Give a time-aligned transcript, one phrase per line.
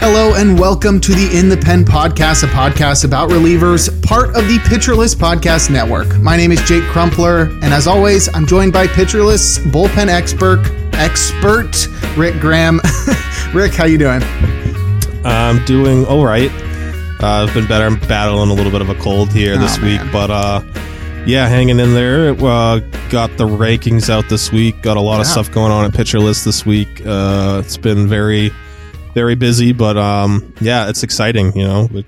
[0.00, 4.46] Hello and welcome to the In the Pen podcast, a podcast about relievers, part of
[4.48, 6.18] the Pitcher List Podcast Network.
[6.18, 10.60] My name is Jake Crumpler, and as always, I'm joined by Pitcher List bullpen expert,
[10.94, 12.80] expert Rick Graham.
[13.54, 14.22] Rick, how you doing?
[15.24, 16.50] I'm doing all right.
[17.22, 17.84] Uh, I've been better.
[17.86, 20.62] I'm battling a little bit of a cold here Oh, this week, but uh,
[21.26, 22.30] yeah, hanging in there.
[22.32, 22.78] Uh,
[23.10, 24.80] got the rankings out this week.
[24.82, 27.04] Got a lot of stuff going on at Pitcher List this week.
[27.04, 28.52] Uh, it's been very,
[29.14, 31.56] very busy, but um, yeah, it's exciting.
[31.56, 32.06] You know, with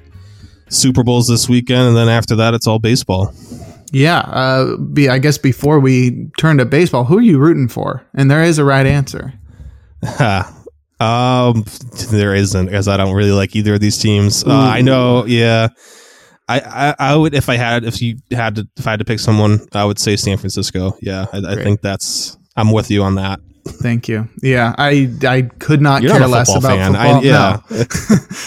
[0.68, 3.34] Super Bowls this weekend, and then after that, it's all baseball.
[3.92, 8.06] Yeah, uh, be, I guess before we turn to baseball, who are you rooting for?
[8.14, 9.34] And there is a right answer.
[11.00, 11.64] um,
[12.10, 14.44] there isn't, as I don't really like either of these teams.
[14.44, 15.68] Uh, I know, yeah.
[16.48, 19.04] I, I, I would if I had if you had to if I had to
[19.04, 23.04] pick someone I would say San Francisco yeah I, I think that's I'm with you
[23.04, 24.28] on that Thank you.
[24.42, 26.96] Yeah, I I could not You're care not less about fan.
[26.96, 27.24] I- football.
[27.24, 27.60] yeah.
[27.70, 27.84] No.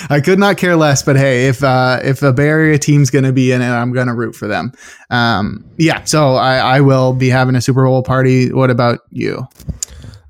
[0.16, 1.04] I could not care less.
[1.04, 3.94] But hey, if uh, if a Bay Area team's going to be in it, I'm
[3.94, 4.72] going to root for them.
[5.10, 8.52] Um, yeah, so I, I will be having a Super Bowl party.
[8.52, 9.48] What about you?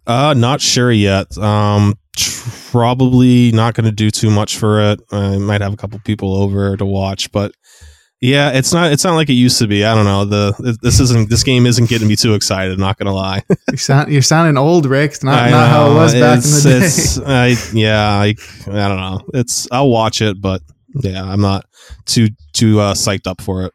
[0.05, 1.93] uh not sure yet um
[2.69, 6.35] probably not going to do too much for it I might have a couple people
[6.35, 7.53] over to watch but
[8.23, 10.99] yeah it's not it's not like it used to be I don't know the this
[10.99, 14.57] isn't this game isn't getting me too excited not gonna lie You sound you're sounding
[14.57, 15.11] old, Rick.
[15.11, 17.25] It's not I not how it was back in the day.
[17.25, 18.35] I, yeah, I,
[18.67, 19.21] I don't know.
[19.33, 20.61] It's I'll watch it, but
[20.93, 21.65] yeah, I'm not
[22.05, 23.73] too too uh, psyched up for it.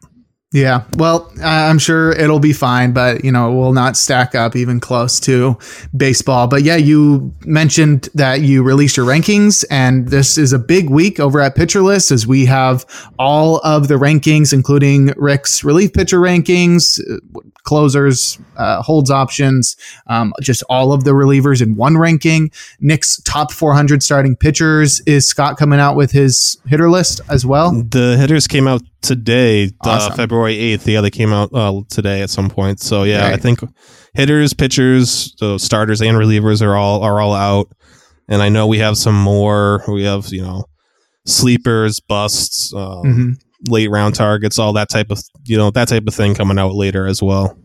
[0.51, 4.57] Yeah, well, I'm sure it'll be fine, but you know, it will not stack up
[4.57, 5.59] even close to
[5.95, 6.47] baseball.
[6.47, 11.21] But yeah, you mentioned that you released your rankings, and this is a big week
[11.21, 12.87] over at Pitcher List as we have
[13.19, 16.99] all of the rankings, including Rick's relief pitcher rankings,
[17.65, 19.77] closers, uh, holds options,
[20.07, 22.51] um, just all of the relievers in one ranking.
[22.81, 25.01] Nick's top 400 starting pitchers.
[25.01, 27.83] Is Scott coming out with his hitter list as well?
[27.83, 30.87] The hitters came out today, uh, February 8th.
[30.87, 32.81] Yeah, they came out uh, today at some point.
[32.81, 33.61] So yeah, I think
[34.15, 37.69] hitters, pitchers, the starters, and relievers are all are all out.
[38.29, 39.83] And I know we have some more.
[39.89, 40.65] We have you know
[41.27, 43.35] sleepers, busts, um, Mhm.
[43.69, 46.75] late round targets, all that type of you know that type of thing coming out
[46.75, 47.57] later as well.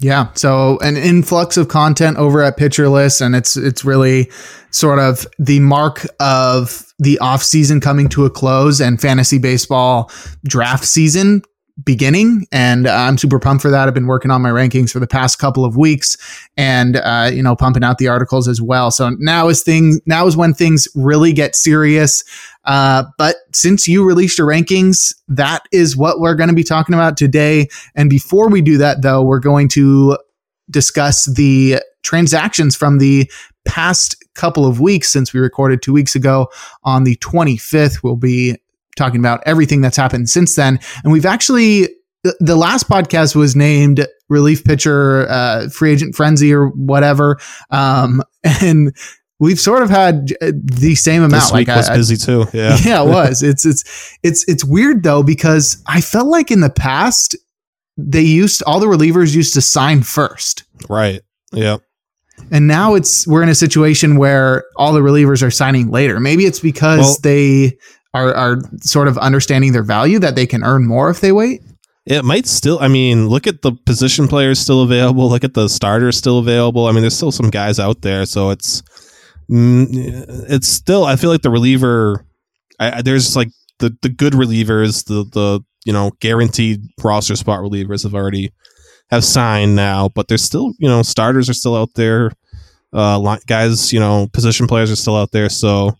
[0.00, 4.30] Yeah, so an influx of content over at Pitcher List, and it's it's really
[4.70, 10.10] sort of the mark of the off season coming to a close and fantasy baseball
[10.44, 11.42] draft season
[11.82, 12.46] beginning.
[12.52, 13.88] And uh, I'm super pumped for that.
[13.88, 16.16] I've been working on my rankings for the past couple of weeks,
[16.56, 18.90] and uh, you know, pumping out the articles as well.
[18.90, 22.24] So now is thing now is when things really get serious.
[22.64, 26.94] Uh, but since you released your rankings, that is what we're going to be talking
[26.94, 27.68] about today.
[27.94, 30.18] And before we do that, though, we're going to
[30.70, 33.30] discuss the transactions from the
[33.64, 36.48] past couple of weeks since we recorded two weeks ago
[36.82, 38.02] on the 25th.
[38.02, 38.56] We'll be
[39.00, 40.78] talking about everything that's happened since then.
[41.02, 41.88] And we've actually,
[42.40, 47.38] the- last podcast was named Relief Pitcher uh, Free Agent Frenzy or whatever.
[47.70, 48.22] Um,
[48.62, 48.94] and
[49.40, 51.42] we've sort of had uh, the same amount.
[51.42, 52.46] This week like was I- busy too.
[52.52, 52.76] Yeah.
[52.84, 53.42] yeah, it was.
[53.42, 57.34] It's it's it's it's weird though because I felt like in the past
[57.96, 60.64] they used all the relievers used to sign first.
[60.88, 61.22] Right.
[61.52, 61.78] Yeah.
[62.50, 66.20] And now it's we're in a situation where all the relievers are signing later.
[66.20, 67.76] Maybe it's because Well- they
[68.14, 71.62] are are sort of understanding their value that they can earn more if they wait.
[72.06, 72.78] It might still.
[72.80, 75.28] I mean, look at the position players still available.
[75.28, 76.86] Look at the starters still available.
[76.86, 78.24] I mean, there's still some guys out there.
[78.26, 78.82] So it's
[79.50, 79.86] mm,
[80.48, 81.04] it's still.
[81.04, 82.24] I feel like the reliever.
[82.78, 83.48] I, I- there's like
[83.78, 85.04] the the good relievers.
[85.06, 88.50] The the you know guaranteed roster spot relievers have already
[89.10, 92.32] have signed now, but there's still you know starters are still out there.
[92.92, 95.48] Uh, guys, you know, position players are still out there.
[95.48, 95.92] So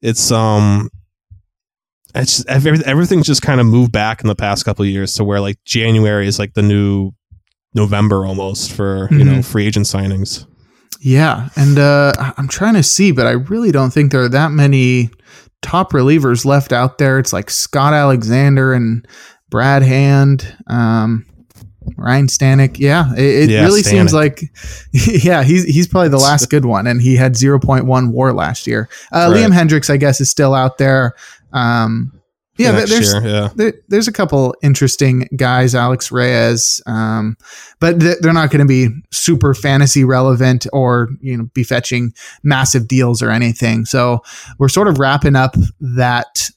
[0.00, 0.88] it's um
[2.16, 5.14] it's just, every, everything's just kind of moved back in the past couple of years
[5.14, 7.12] to where like January is like the new
[7.74, 9.44] November almost for you know Mhm.
[9.44, 10.46] free agent signings.
[11.00, 14.50] Yeah, and uh, I'm trying to see, but I really don't think there are that
[14.50, 15.10] many
[15.62, 17.18] top relievers left out there.
[17.18, 19.06] It's like Scott Alexander and
[19.50, 21.26] Brad Hand, um,
[21.98, 22.78] Ryan Stanek.
[22.78, 24.42] Yeah, it, it Yeah, really seems like,
[24.92, 28.88] yeah, he's he's probably the last good one, and he had 0.1 WAR last year.
[29.12, 29.44] Uh, Right.
[29.44, 31.14] Liam Hendriks, I guess, is still out there.
[31.56, 32.12] Um,
[32.58, 33.48] yeah, next there's year, yeah.
[33.54, 37.36] there, there's a couple interesting guys, Alex Reyes, um,
[37.80, 42.12] but th- they're not going to be super fantasy relevant or you know be fetching
[42.42, 43.84] massive deals or anything.
[43.84, 44.22] So
[44.58, 46.48] we're sort of wrapping up that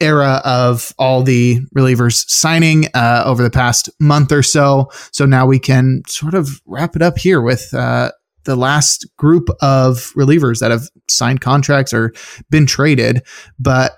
[0.00, 4.90] era of all the relievers signing uh, over the past month or so.
[5.10, 8.12] So now we can sort of wrap it up here with uh,
[8.44, 12.12] the last group of relievers that have signed contracts or
[12.48, 13.22] been traded.
[13.58, 13.96] But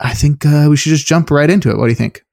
[0.00, 1.76] I think uh, we should just jump right into it.
[1.76, 2.24] What do you think?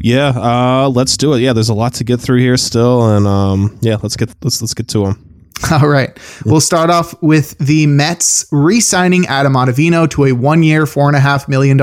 [0.00, 1.40] Yeah, uh, let's do it.
[1.40, 4.60] Yeah, there's a lot to get through here still, and um, yeah, let's get let's
[4.60, 5.30] let's get to them.
[5.70, 6.18] All right.
[6.46, 11.48] We'll start off with the Mets re signing Adam Ottavino to a one year, $4.5
[11.48, 11.76] million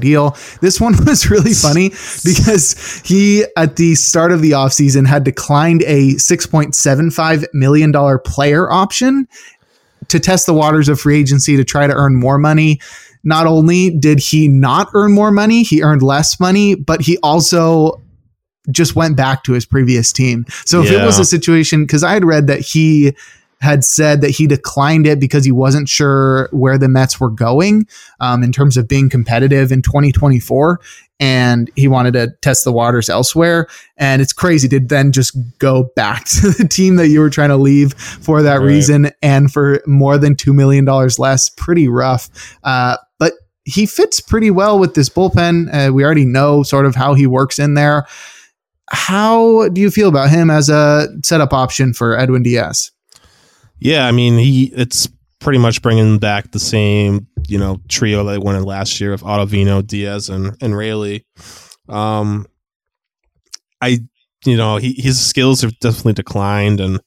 [0.00, 0.36] deal.
[0.60, 1.90] This one was really funny
[2.24, 7.92] because he, at the start of the offseason, had declined a $6.75 million
[8.24, 9.26] player option
[10.08, 12.80] to test the waters of free agency to try to earn more money.
[13.22, 18.00] Not only did he not earn more money, he earned less money, but he also
[18.70, 20.44] just went back to his previous team.
[20.64, 21.02] So if yeah.
[21.02, 23.14] it was a situation, because I had read that he
[23.60, 27.86] had said that he declined it because he wasn't sure where the Mets were going
[28.18, 30.80] um, in terms of being competitive in 2024.
[31.22, 33.68] And he wanted to test the waters elsewhere.
[33.98, 37.50] And it's crazy to then just go back to the team that you were trying
[37.50, 38.64] to leave for that right.
[38.64, 40.86] reason and for more than $2 million
[41.18, 41.50] less.
[41.50, 42.56] Pretty rough.
[42.64, 42.96] Uh,
[43.70, 45.72] he fits pretty well with this bullpen.
[45.72, 48.06] Uh, we already know sort of how he works in there.
[48.90, 52.90] How do you feel about him as a setup option for Edwin Diaz?
[53.78, 55.08] Yeah, I mean, he it's
[55.38, 59.22] pretty much bringing back the same you know trio that won it last year of
[59.22, 61.24] Ottavino, Diaz, and and Raley.
[61.88, 62.46] Um,
[63.80, 64.00] I
[64.44, 67.00] you know he, his skills have definitely declined, and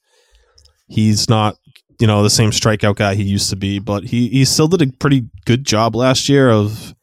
[0.88, 1.58] he's not
[2.00, 4.82] you know the same strikeout guy he used to be, but he he still did
[4.82, 6.94] a pretty good job last year of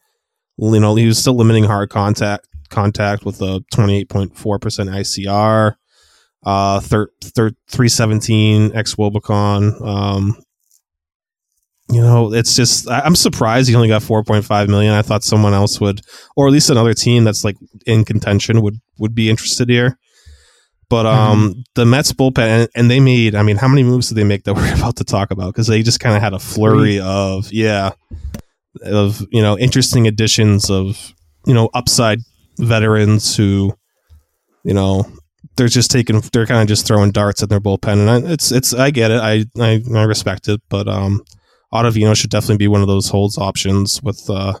[0.57, 5.75] you know he was still limiting hard contact contact with a 28.4% ICR,
[6.43, 9.85] uh, thir- thir- 317 xwOBAcon.
[9.85, 10.41] Um,
[11.91, 14.93] you know, it's just I, am surprised he only got 4.5 million.
[14.93, 16.01] I thought someone else would,
[16.37, 19.97] or at least another team that's like in contention would would be interested here.
[20.91, 21.61] But um, mm-hmm.
[21.75, 23.33] the Mets bullpen, and, and, they made.
[23.33, 25.53] I mean, how many moves did they make that we're about to talk about?
[25.53, 27.91] Because they just kind of had a flurry of yeah,
[28.83, 31.13] of you know interesting additions of
[31.45, 32.19] you know upside
[32.57, 33.73] veterans who,
[34.65, 35.09] you know,
[35.55, 38.51] they're just taking, they're kind of just throwing darts at their bullpen, and I, it's,
[38.51, 41.21] it's, I get it, I, I, I respect it, but um,
[41.73, 44.59] Ottavino should definitely be one of those holds options with uh,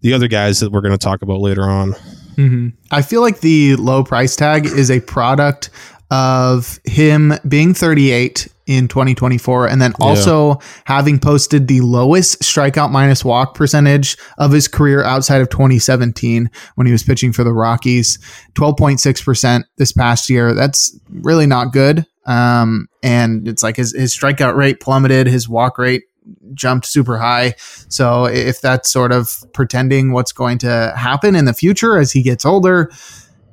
[0.00, 1.94] the other guys that we're going to talk about later on.
[2.38, 2.68] Mm-hmm.
[2.90, 5.70] I feel like the low price tag is a product
[6.10, 10.54] of him being 38 in 2024 and then also yeah.
[10.84, 16.86] having posted the lowest strikeout minus walk percentage of his career outside of 2017 when
[16.86, 18.18] he was pitching for the Rockies
[18.54, 24.54] 12.6% this past year that's really not good um, and it's like his, his strikeout
[24.54, 26.04] rate plummeted his walk rate
[26.54, 27.54] jumped super high
[27.88, 32.22] so if that's sort of pretending what's going to happen in the future as he
[32.22, 32.90] gets older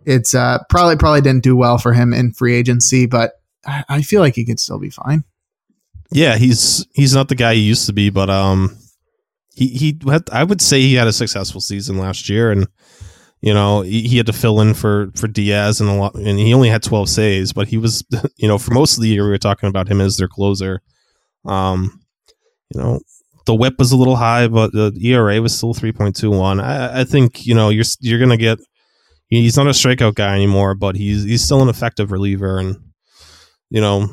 [0.05, 3.33] it's uh, probably probably didn't do well for him in free agency, but
[3.65, 5.23] I, feel like he could still be fine.
[6.11, 8.77] Yeah, he's he's not the guy he used to be, but um,
[9.55, 12.67] he he had, I would say he had a successful season last year, and
[13.41, 16.37] you know he, he, had to fill in for for Diaz and a lot, and
[16.37, 18.05] he only had twelve saves, but he was
[18.37, 20.81] you know for most of the year we were talking about him as their closer.
[21.43, 22.01] Um,
[22.73, 22.99] you know
[23.45, 26.59] the WHIP was a little high, but the ERA was still three point two one.
[26.59, 28.59] I, I think you know you're you're gonna get
[29.27, 32.77] he's not a strikeout guy anymore, but he's he's still an effective reliever, and
[33.69, 34.09] you know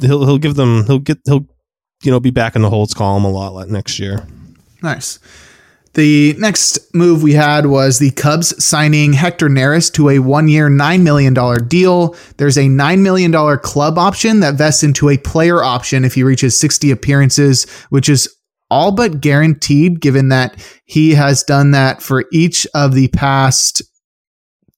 [0.00, 1.46] he'll he'll give them he'll get he'll
[2.02, 4.26] you know be back in the holds column a lot next year.
[4.82, 5.18] Nice.
[5.94, 10.68] The next move we had was the Cubs signing Hector Neris to a one year,
[10.68, 11.34] $9 million
[11.66, 12.14] deal.
[12.36, 16.58] There's a $9 million club option that vests into a player option if he reaches
[16.58, 18.32] 60 appearances, which is
[18.70, 23.82] all but guaranteed, given that he has done that for each of the past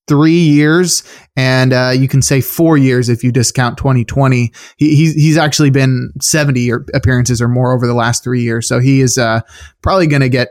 [0.09, 1.03] three years,
[1.37, 4.53] and uh, you can say four years if you discount 2020.
[4.77, 8.81] He, he's he's actually been 70 appearances or more over the last three years, so
[8.81, 9.43] he is uh,
[9.83, 10.49] probably going to get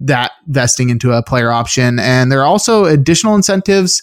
[0.00, 1.98] that vesting into a player option.
[1.98, 4.02] And there are also additional incentives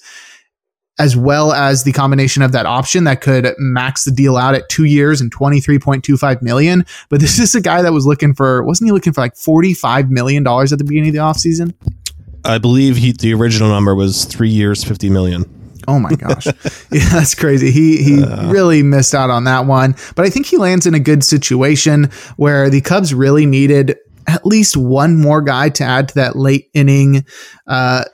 [0.97, 4.69] as well as the combination of that option that could max the deal out at
[4.69, 6.85] two years and 23.25 million.
[7.09, 10.09] But this is a guy that was looking for, wasn't he looking for like $45
[10.09, 11.73] million at the beginning of the offseason?
[12.45, 15.45] I believe he the original number was three years, fifty million.
[15.87, 16.45] Oh my gosh.
[16.91, 17.71] yeah, that's crazy.
[17.71, 19.95] He he uh, really missed out on that one.
[20.15, 24.45] But I think he lands in a good situation where the Cubs really needed at
[24.45, 27.25] least one more guy to add to that late inning
[27.67, 28.05] uh,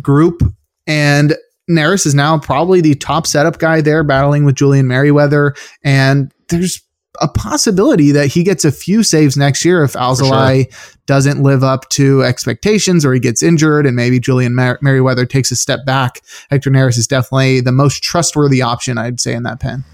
[0.00, 0.42] group.
[0.86, 1.34] And
[1.70, 5.54] Neris is now probably the top setup guy there, battling with Julian Merryweather.
[5.84, 6.82] And there's
[7.20, 10.94] a possibility that he gets a few saves next year if Alzolay sure.
[11.06, 15.50] doesn't live up to expectations or he gets injured and maybe Julian Mer- Merryweather takes
[15.50, 16.20] a step back.
[16.50, 19.84] Hector Neris is definitely the most trustworthy option, I'd say, in that pen.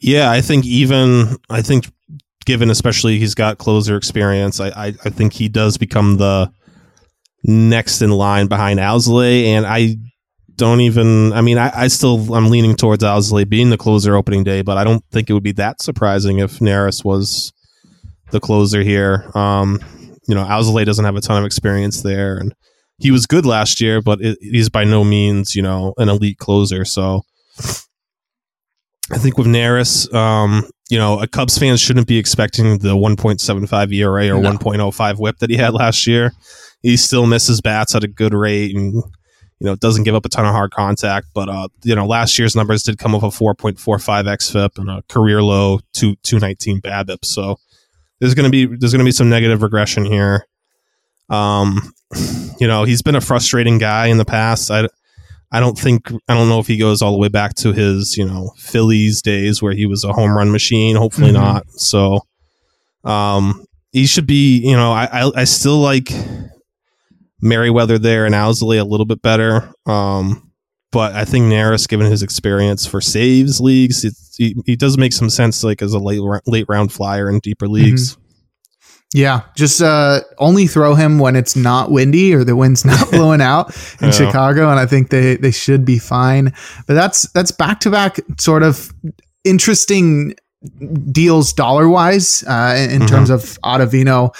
[0.00, 1.90] Yeah, I think even I think
[2.48, 6.50] given especially he's got closer experience, I I, I think he does become the
[7.44, 9.96] next in line behind Alzolay, and I
[10.56, 11.34] don't even.
[11.34, 14.78] I mean, I, I still I'm leaning towards Alzolay being the closer opening day, but
[14.78, 17.52] I don't think it would be that surprising if Neris was
[18.30, 19.30] the closer here.
[19.34, 19.78] Um,
[20.26, 22.54] you know, Alzolay doesn't have a ton of experience there, and
[22.96, 26.38] he was good last year, but it, he's by no means you know an elite
[26.38, 26.86] closer.
[26.86, 27.24] So
[29.10, 33.94] I think with Neris, um, you know, a Cubs fan shouldn't be expecting the 1.75
[33.94, 34.50] ERA or no.
[34.52, 36.32] 1.05 WHIP that he had last year.
[36.82, 40.28] He still misses bats at a good rate, and you know doesn't give up a
[40.28, 41.26] ton of hard contact.
[41.34, 43.74] But uh, you know, last year's numbers did come up a 4.45
[44.24, 47.24] xFIP and a career low two 219 BABIP.
[47.24, 47.56] So
[48.20, 50.46] there's gonna be there's gonna be some negative regression here.
[51.28, 51.92] Um,
[52.60, 54.70] you know, he's been a frustrating guy in the past.
[54.70, 54.88] I
[55.50, 58.16] I don't think I don't know if he goes all the way back to his
[58.16, 60.96] you know Phillies days where he was a home run machine.
[60.96, 61.42] Hopefully mm-hmm.
[61.42, 61.70] not.
[61.70, 62.20] So,
[63.04, 64.58] um, he should be.
[64.58, 66.10] You know, I I, I still like
[67.40, 69.72] Merryweather there and Alzolay a little bit better.
[69.86, 70.50] Um,
[70.90, 75.12] but I think Neris, given his experience for saves leagues, it, he, he does make
[75.12, 78.12] some sense like as a late late round flyer in deeper leagues.
[78.12, 78.22] Mm-hmm.
[79.14, 83.40] Yeah, just uh, only throw him when it's not windy or the wind's not blowing
[83.40, 84.10] out in yeah.
[84.10, 86.52] Chicago, and I think they they should be fine.
[86.86, 88.92] But that's that's back to back sort of
[89.44, 90.34] interesting
[91.10, 93.06] deals dollar wise uh, in, in mm-hmm.
[93.06, 94.34] terms of Ottavino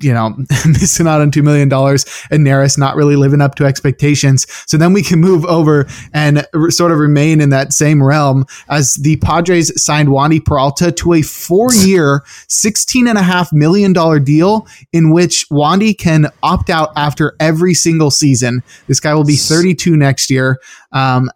[0.00, 0.30] you know,
[0.66, 4.46] missing out on $2 million and Neris not really living up to expectations.
[4.66, 8.94] So then we can move over and sort of remain in that same realm as
[8.94, 13.92] the Padres signed Wandy Peralta to a four year, $16.5 million
[14.24, 18.62] deal in which Wandy can opt out after every single season.
[18.86, 20.58] This guy will be 32 next year.
[20.92, 21.30] Um,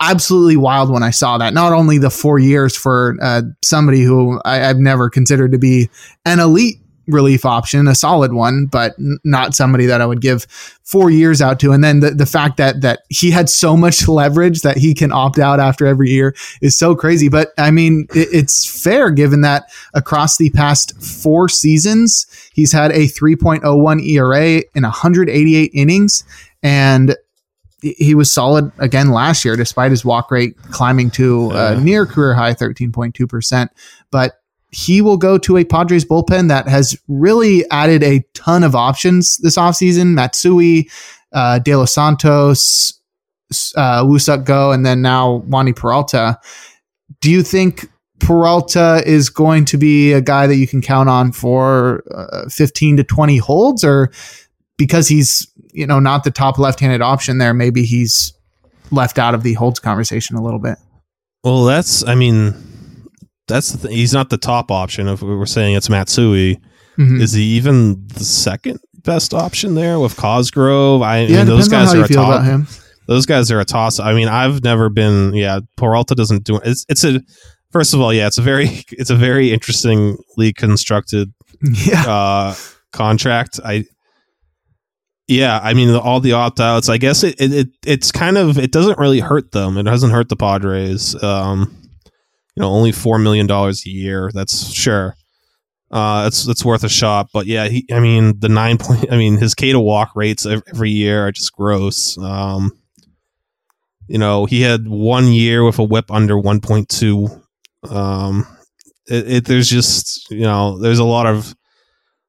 [0.00, 1.54] absolutely wild when I saw that.
[1.54, 5.88] Not only the four years for uh, somebody who I, have never considered to be
[6.24, 10.44] an elite relief option, a solid one, but n- not somebody that I would give
[10.84, 11.72] four years out to.
[11.72, 15.12] And then the, the fact that that he had so much leverage that he can
[15.12, 17.28] opt out after every year is so crazy.
[17.28, 22.92] But I mean, it, it's fair given that across the past four seasons, he's had
[22.92, 26.24] a 3.01 ERA in 188 innings.
[26.62, 27.16] And
[27.82, 32.34] he was solid again last year, despite his walk rate climbing to uh, near career
[32.34, 33.68] high 13.2%.
[34.12, 34.34] But
[34.72, 39.36] he will go to a Padres bullpen that has really added a ton of options
[39.38, 40.14] this offseason.
[40.14, 40.90] Matsui,
[41.32, 42.98] uh, De Los Santos,
[43.76, 44.02] uh,
[44.44, 46.38] Go, and then now Wandy Peralta.
[47.20, 51.32] Do you think Peralta is going to be a guy that you can count on
[51.32, 54.10] for uh, 15 to 20 holds or
[54.78, 58.32] because he's, you know, not the top left-handed option there, maybe he's
[58.90, 60.78] left out of the holds conversation a little bit?
[61.44, 62.54] Well, that's, I mean,
[63.52, 63.96] that's the thing.
[63.96, 65.08] He's not the top option.
[65.08, 66.56] If we were saying it's Matsui,
[66.98, 67.20] mm-hmm.
[67.20, 71.02] is he even the second best option there with Cosgrove?
[71.02, 72.80] I yeah, mean, those guys are a toss.
[73.06, 73.98] Those guys are a toss.
[73.98, 75.34] I mean, I've never been.
[75.34, 76.62] Yeah, Peralta doesn't do it.
[76.64, 77.20] It's, it's a
[77.70, 81.32] first of all, yeah, it's a very it's a very interestingly constructed
[81.62, 82.04] yeah.
[82.06, 82.54] uh,
[82.92, 83.60] contract.
[83.64, 83.84] I
[85.26, 86.88] yeah, I mean all the opt outs.
[86.88, 89.76] I guess it, it, it it's kind of it doesn't really hurt them.
[89.76, 91.20] It doesn't hurt the Padres.
[91.22, 91.81] Um,
[92.56, 94.30] you know only four million dollars a year.
[94.32, 95.16] That's sure.
[95.90, 97.86] Uh, it's worth a shot, but yeah, he.
[97.92, 99.12] I mean, the nine point.
[99.12, 102.16] I mean, his K to walk rates every year are just gross.
[102.16, 102.72] Um,
[104.08, 107.28] you know, he had one year with a WHIP under one point two.
[107.88, 108.46] Um,
[109.06, 111.54] it, it, there's just you know there's a lot of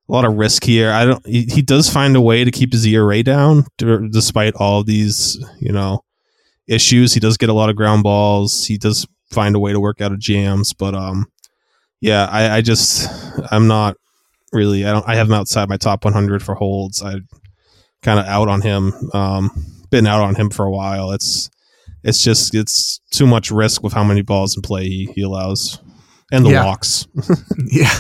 [0.10, 0.92] a lot of risk here.
[0.92, 1.26] I don't.
[1.26, 5.44] He, he does find a way to keep his ERA down, to, despite all these
[5.62, 6.04] you know
[6.68, 7.14] issues.
[7.14, 8.66] He does get a lot of ground balls.
[8.66, 10.74] He does find a way to work out of jams.
[10.74, 11.28] But um,
[12.02, 13.10] yeah, I, I just
[13.52, 13.98] I'm not
[14.52, 17.02] really I don't I have him outside my top 100 for holds.
[17.02, 17.16] I
[18.02, 18.94] kind of out on him.
[19.14, 21.12] Um, been out on him for a while.
[21.12, 21.50] It's
[22.04, 25.80] it's just it's too much risk with how many balls in play he, he allows
[26.34, 26.66] and the yeah.
[26.66, 27.08] walks.
[27.68, 27.94] yeah,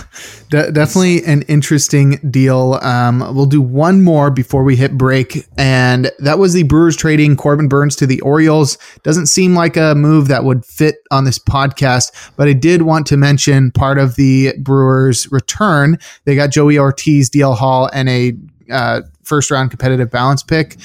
[0.49, 2.79] De- definitely an interesting deal.
[2.81, 7.37] Um, we'll do one more before we hit break, and that was the Brewers trading
[7.37, 8.79] Corbin Burnes to the Orioles.
[9.03, 13.05] Doesn't seem like a move that would fit on this podcast, but I did want
[13.07, 15.99] to mention part of the Brewers' return.
[16.25, 18.33] They got Joey Ortiz, DL Hall, and a
[18.71, 20.77] uh, first round competitive balance pick.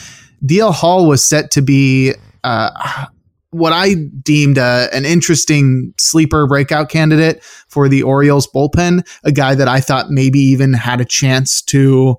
[0.45, 2.13] DL Hall was set to be.
[2.45, 3.07] Uh,
[3.51, 9.55] what I deemed a, an interesting sleeper breakout candidate for the Orioles bullpen, a guy
[9.55, 12.17] that I thought maybe even had a chance to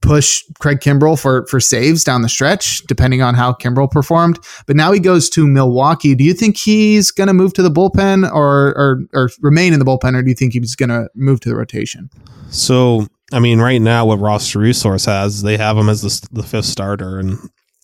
[0.00, 4.38] push Craig Kimbrel for for saves down the stretch, depending on how Kimbrel performed.
[4.66, 6.14] But now he goes to Milwaukee.
[6.14, 9.78] Do you think he's going to move to the bullpen or, or or remain in
[9.78, 12.08] the bullpen, or do you think he's going to move to the rotation?
[12.48, 16.42] So, I mean, right now, what roster resource has, they have him as the, the
[16.42, 17.38] fifth starter, and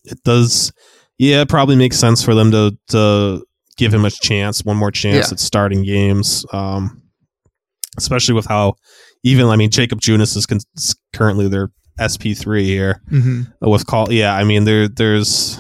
[0.05, 0.73] it does,
[1.19, 3.45] yeah, it probably makes sense for them to to
[3.77, 5.33] give him a chance, one more chance yeah.
[5.33, 7.03] at starting games, um,
[7.97, 8.75] especially with how
[9.23, 10.61] even I mean Jakob Junis is con-
[11.13, 13.43] currently their SP three here mm-hmm.
[13.69, 14.13] with call.
[14.13, 15.59] Yeah, I mean there there's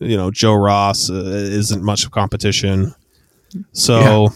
[0.00, 2.94] you know Joe Ross uh, isn't much of competition,
[3.72, 4.30] so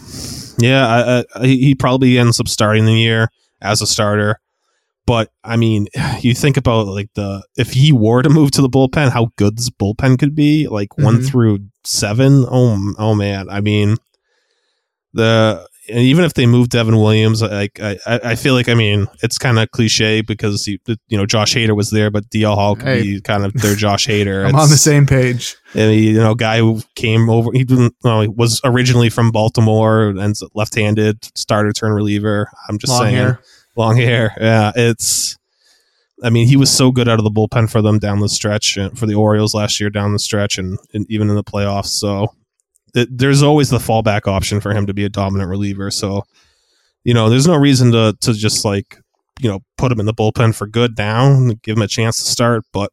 [0.59, 3.29] yeah, yeah I, I, he probably ends up starting the year
[3.61, 4.39] as a starter.
[5.09, 5.87] But I mean,
[6.21, 9.57] you think about like the if he were to move to the bullpen, how good
[9.57, 11.03] this bullpen could be, like mm-hmm.
[11.03, 12.45] one through seven.
[12.47, 13.49] Oh, oh man!
[13.49, 13.97] I mean,
[15.13, 19.07] the and even if they move Devin Williams, like I, I feel like I mean
[19.23, 22.75] it's kind of cliche because he, you know Josh Hader was there, but DL Hall
[22.75, 23.01] could hey.
[23.01, 24.43] be kind of their Josh Hader.
[24.47, 25.55] I'm it's, on the same page.
[25.73, 30.09] And he, you know, guy who came over, he didn't, he was originally from Baltimore
[30.09, 32.51] and left-handed starter turn reliever.
[32.67, 33.41] I'm just long saying, hair.
[33.79, 34.35] Long hair.
[34.39, 35.37] Yeah, it's.
[36.21, 38.77] I mean, he was so good out of the bullpen for them down the stretch
[38.95, 41.87] for the Orioles last year down the stretch and, and even in the playoffs.
[41.87, 42.35] So
[42.93, 45.89] it, there's always the fallback option for him to be a dominant reliever.
[45.91, 46.23] So,
[47.05, 48.99] you know, there's no reason to to just like
[49.39, 52.29] you know put him in the bullpen for good now, give him a chance to
[52.29, 52.65] start.
[52.73, 52.91] But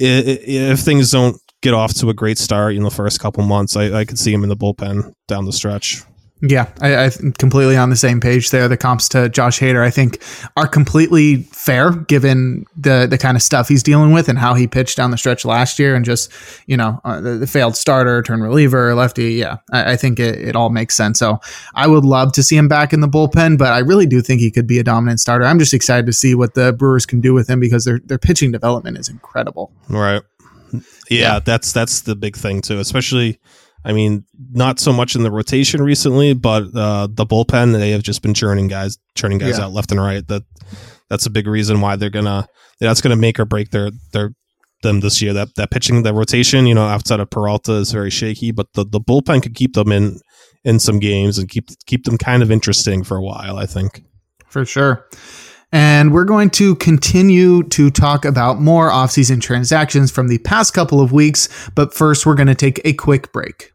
[0.00, 4.00] if things don't get off to a great start in the first couple months, I,
[4.00, 6.02] I could see him in the bullpen down the stretch.
[6.44, 8.66] Yeah, I, I'm completely on the same page there.
[8.66, 10.20] The comps to Josh Hader, I think,
[10.56, 14.66] are completely fair given the the kind of stuff he's dealing with and how he
[14.66, 16.32] pitched down the stretch last year, and just
[16.66, 19.34] you know uh, the, the, failed starter, turn reliever, lefty.
[19.34, 21.20] Yeah, I, I think it, it all makes sense.
[21.20, 21.38] So
[21.76, 24.40] I would love to see him back in the bullpen, but I really do think
[24.40, 25.44] he could be a dominant starter.
[25.44, 28.18] I'm just excited to see what the Brewers can do with him because their their
[28.18, 29.72] pitching development is incredible.
[29.88, 30.22] Right.
[30.72, 31.38] Yeah, yeah.
[31.38, 33.38] that's that's the big thing too, especially
[33.84, 38.02] I mean, not so much in the rotation recently, but uh, the bullpen they have
[38.02, 39.64] just been churning guys, churning guys yeah.
[39.64, 40.26] out left and right.
[40.28, 40.42] That
[41.08, 42.46] that's a big reason why they're gonna
[42.80, 44.34] that's gonna make or break their their
[44.82, 45.32] them this year.
[45.32, 48.84] That that pitching, the rotation, you know, outside of Peralta is very shaky, but the
[48.84, 50.20] the bullpen could keep them in
[50.64, 53.58] in some games and keep keep them kind of interesting for a while.
[53.58, 54.04] I think
[54.46, 55.08] for sure.
[55.74, 61.00] And we're going to continue to talk about more offseason transactions from the past couple
[61.00, 61.48] of weeks.
[61.74, 63.71] But first, we're going to take a quick break.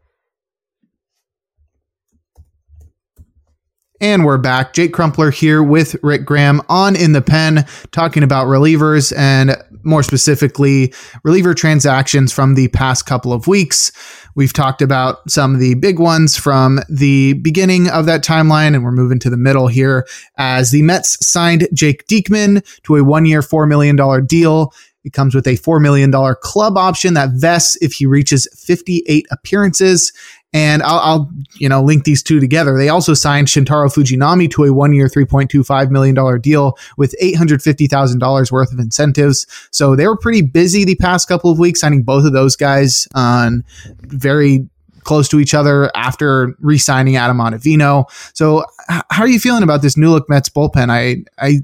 [4.00, 4.74] And we're back.
[4.74, 10.04] Jake Crumpler here with Rick Graham on In the Pen, talking about relievers and more
[10.04, 13.90] specifically, reliever transactions from the past couple of weeks.
[14.36, 18.84] We've talked about some of the big ones from the beginning of that timeline, and
[18.84, 20.06] we're moving to the middle here
[20.36, 24.72] as the Mets signed Jake Diekman to a one year, $4 million deal.
[25.02, 30.12] It comes with a $4 million club option that vests if he reaches 58 appearances.
[30.52, 32.76] And I'll, I'll, you know, link these two together.
[32.78, 38.72] They also signed Shintaro Fujinami to a one year, $3.25 million deal with $850,000 worth
[38.72, 39.46] of incentives.
[39.70, 43.06] So they were pretty busy the past couple of weeks signing both of those guys
[43.14, 43.62] on
[44.00, 44.66] very
[45.04, 48.04] close to each other after re-signing Adam Ottavino.
[48.34, 50.90] So how are you feeling about this new look Mets bullpen?
[50.90, 51.60] I, I,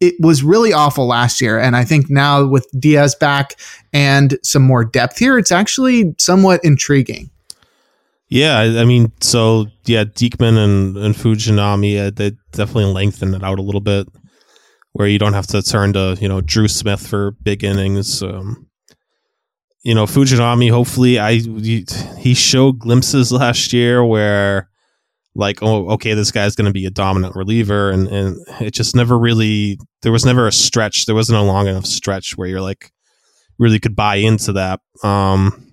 [0.00, 1.58] it was really awful last year.
[1.58, 3.56] And I think now with Diaz back
[3.92, 7.30] and some more depth here, it's actually somewhat intriguing.
[8.30, 13.58] Yeah, I mean, so yeah, Diekman and, and Fujinami, uh, they definitely lengthen it out
[13.58, 14.06] a little bit,
[14.92, 18.22] where you don't have to turn to you know Drew Smith for big innings.
[18.22, 18.68] Um,
[19.82, 21.38] you know, Fujinami, hopefully, I
[22.18, 24.68] he showed glimpses last year where
[25.34, 28.94] like, oh, okay, this guy's going to be a dominant reliever, and and it just
[28.94, 32.60] never really there was never a stretch, there wasn't a long enough stretch where you're
[32.60, 32.92] like
[33.58, 34.80] really could buy into that.
[35.02, 35.67] Um,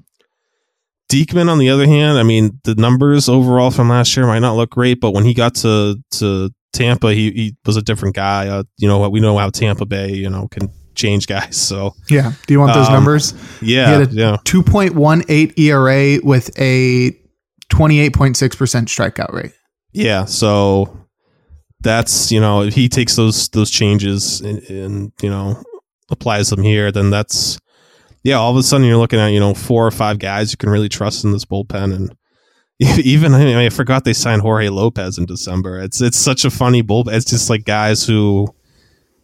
[1.11, 4.55] Diekman, on the other hand, I mean, the numbers overall from last year might not
[4.55, 8.47] look great, but when he got to to Tampa, he, he was a different guy.
[8.47, 9.11] Uh, you know, what?
[9.11, 11.57] we know how Tampa Bay, you know, can change guys.
[11.57, 13.33] So yeah, do you want those um, numbers?
[13.61, 14.37] Yeah, he had a yeah.
[14.43, 17.11] Two point one eight ERA with a
[17.69, 19.53] twenty eight point six percent strikeout rate.
[19.91, 21.05] Yeah, so
[21.81, 25.61] that's you know, if he takes those those changes and, and you know
[26.09, 27.59] applies them here, then that's
[28.25, 30.57] yeah, all of a sudden you're looking at you know four or five guys you
[30.57, 32.15] can really trust in this bullpen, and
[32.79, 35.79] even I, mean, I forgot they signed Jorge Lopez in December.
[35.79, 37.13] It's it's such a funny bullpen.
[37.13, 38.47] It's just like guys who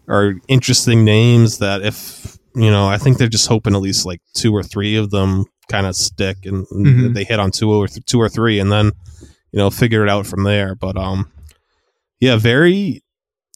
[0.08, 4.22] are interesting names that if you know, I think they're just hoping at least like
[4.36, 7.14] two or three of them kind of stick and, and mm-hmm.
[7.14, 8.92] they hit on two or th- two or three, and then
[9.52, 10.76] you know figure it out from there.
[10.76, 11.32] But um,
[12.20, 13.02] yeah, very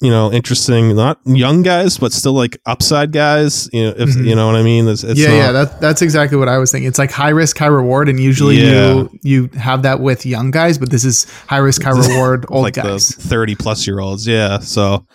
[0.02, 3.70] you know, interesting, not young guys, but still like upside guys.
[3.72, 4.26] You know, if Mhm.
[4.28, 4.88] you know what I mean.
[4.90, 6.88] It's, it's yeah, not- yeah, that, that's exactly what I was thinking.
[6.90, 8.94] It's like high risk, high reward, and usually Yeah.
[8.94, 12.64] you you have that with young guys, but this is high risk, high reward, old
[12.64, 13.08] like guys.
[13.10, 14.28] the 30 plus year olds.
[14.28, 14.60] Yeah.
[14.60, 15.06] So,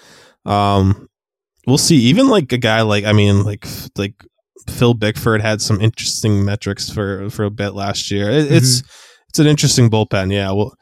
[0.47, 1.09] um,
[1.67, 1.97] we'll see.
[1.97, 3.67] Even like a guy like, I mean, like,
[3.99, 4.15] like
[4.69, 8.31] Phil Bickford had some interesting metrics for, for a bit last year.
[8.31, 8.83] It, It's,
[9.29, 10.33] it's an interesting bullpen.
[10.33, 10.53] Yeah.
[10.53, 10.75] We'll,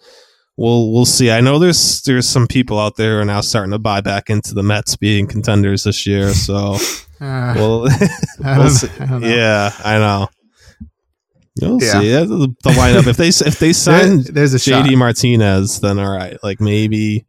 [0.58, 1.30] we'll, we'll see.
[1.30, 4.28] I know there's, there's some people out there who are now starting to buy back
[4.28, 6.34] into the Mets being contenders this year.
[6.34, 6.76] So,
[7.20, 7.80] Uh, well,
[8.38, 8.44] we'll.
[8.44, 10.28] I yeah, I know.
[11.60, 12.00] You'll Yeah.
[12.00, 12.10] see.
[12.12, 13.08] Yeah, the, the lineup.
[13.08, 14.86] If they if they sign There- there's a shot.
[14.86, 16.36] JD Martinez, then all right.
[16.44, 17.26] Like maybe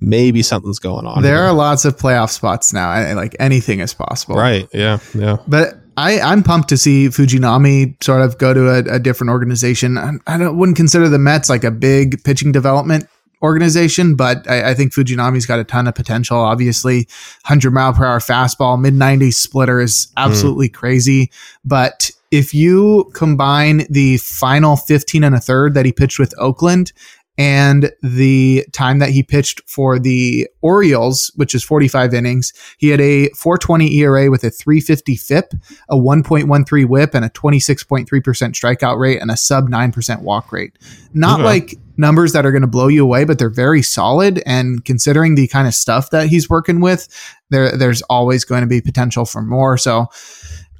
[0.00, 1.22] maybe something's going on.
[1.22, 1.42] There here.
[1.46, 4.36] are lots of playoff spots now, and like anything is possible.
[4.36, 4.68] right.
[4.72, 5.00] Yeah.
[5.14, 5.38] Yeah.
[5.48, 9.98] But I, I'm pumped to see Fujinami sort of go to a, a different organization.
[9.98, 13.08] I, I don't, wouldn't consider the Mets like a big pitching development
[13.42, 16.38] organization, but I, I think Fujinami's got a ton of potential.
[16.38, 17.08] Obviously,
[17.46, 20.22] 100 mile per hour fastball, mid 90s splitter is hmm.
[20.24, 21.32] absolutely crazy.
[21.64, 26.92] But if you combine the final 15 and a third that he pitched with Oakland
[27.38, 33.00] and the time that he pitched for the Orioles, which is 45 innings, he had
[33.00, 35.54] a 420 ERA with a 350 FIP,
[35.88, 40.76] a 1.13 whip, and a 26.3% strikeout rate and a sub 9% walk rate.
[41.14, 41.44] Not Okay.
[41.44, 44.42] like numbers that are going to blow you away, but they're very solid.
[44.44, 47.08] And considering the kind of stuff that he's working with,
[47.50, 49.78] there there's always going to be potential for more.
[49.78, 50.06] So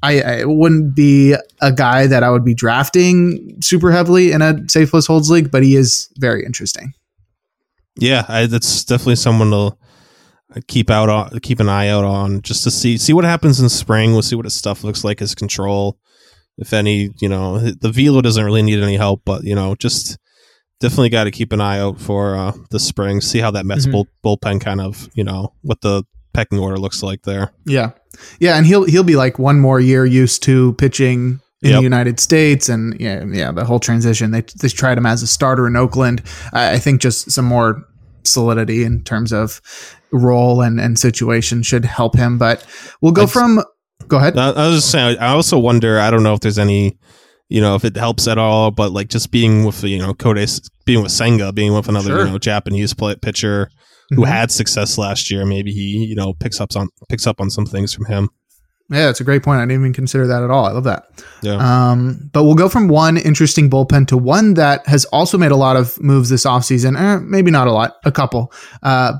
[0.01, 4.57] I, I wouldn't be a guy that I would be drafting super heavily in a
[4.69, 6.93] safe plus holds league, but he is very interesting.
[7.97, 8.25] Yeah.
[8.29, 12.71] I, that's definitely someone to keep out on, keep an eye out on, just to
[12.71, 14.13] see see what happens in spring.
[14.13, 15.97] We'll see what his stuff looks like, his control,
[16.57, 17.11] if any.
[17.21, 20.17] You know, the velo doesn't really need any help, but you know, just
[20.79, 23.19] definitely got to keep an eye out for uh, the spring.
[23.19, 23.91] See how that Mets Mhm.
[23.91, 24.07] bull,
[24.37, 27.51] bullpen kind of, you know, what the pecking order looks like there.
[27.65, 27.91] Yeah,
[28.39, 31.79] yeah, and he'll he'll be like one more year used to pitching in Yep.
[31.79, 34.31] the United States, and yeah, yeah, the whole transition.
[34.31, 36.21] They they tried him as a starter in Oakland.
[36.53, 37.83] I, I think just some more
[38.23, 39.61] solidity in terms of
[40.11, 42.37] role and and situation should help him.
[42.37, 42.65] But
[43.01, 43.61] we'll go from.
[44.07, 44.37] Go ahead.
[44.37, 45.17] I, I was just saying.
[45.19, 45.99] I also wonder.
[45.99, 46.97] I don't know if there's any,
[47.49, 48.71] you know, if it helps at all.
[48.71, 52.25] But like just being with you know Kodes, being with Senga, being with another Sure.
[52.25, 53.69] you know Japanese play, pitcher
[54.11, 54.27] who Mhm.
[54.27, 57.65] had success last year, maybe he you know picks up on picks up on some
[57.65, 58.29] things from him.
[58.91, 59.59] Yeah, that's a great point.
[59.59, 60.65] I didn't even consider that at all.
[60.65, 61.03] I love that.
[61.43, 61.57] Yeah.
[61.91, 65.55] Um, but we'll go from one interesting bullpen to one that has also made a
[65.55, 66.99] lot of moves this offseason.
[66.99, 68.51] Eh, maybe not a lot, a couple.
[68.81, 69.13] Uh,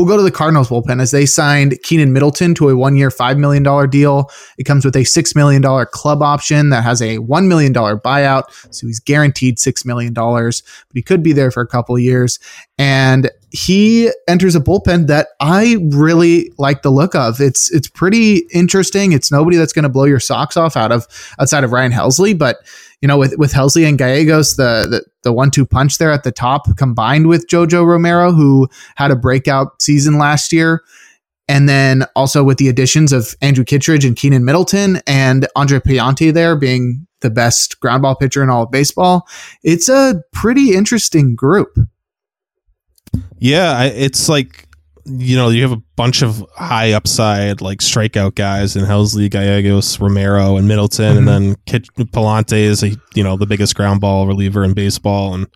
[0.00, 3.10] we'll go to the Cardinals bullpen as they signed Keynan Middleton to a one year,
[3.10, 4.30] $5 million deal.
[4.56, 8.44] It comes with a $6 million club option that has a $1 million buyout.
[8.74, 10.62] So he's guaranteed $6 million, but
[10.94, 12.38] he could be there for a couple years.
[12.78, 17.38] And he enters a bullpen that I really like the look of.
[17.38, 19.12] It's it's pretty interesting.
[19.12, 21.06] It's nobody that's going to blow your socks off out of
[21.38, 22.56] outside of Ryan Helsley, but
[23.00, 26.24] you know with with Helsley and Gallegos, the the, the one two punch there at
[26.24, 30.82] the top, combined with JoJo Romero, who had a breakout season last year.
[31.48, 36.32] And then also with the additions of Andrew Kittredge and Keynan Middleton and Andre Pallante
[36.32, 39.26] there being the best ground ball pitcher in all of baseball,
[39.64, 41.76] it's a pretty interesting group.
[43.38, 44.68] Yeah, it's like
[45.06, 49.98] you know you have a bunch of high upside like strikeout guys in Helsley, Gallegos,
[50.00, 51.18] Romero, and Middleton, Mhm.
[51.18, 55.34] and then Kit- Pallante is a you know the biggest ground ball reliever in baseball,
[55.34, 55.46] and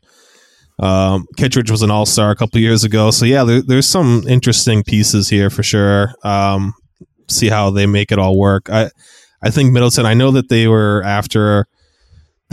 [0.80, 3.10] um, Kittredge was an All Star a couple years ago.
[3.10, 6.12] So yeah, there, there's some interesting pieces here for sure.
[6.24, 6.74] Um,
[7.28, 8.68] see how they make it all work.
[8.70, 8.90] I
[9.42, 10.06] I think Middleton.
[10.06, 11.66] I know that they were after.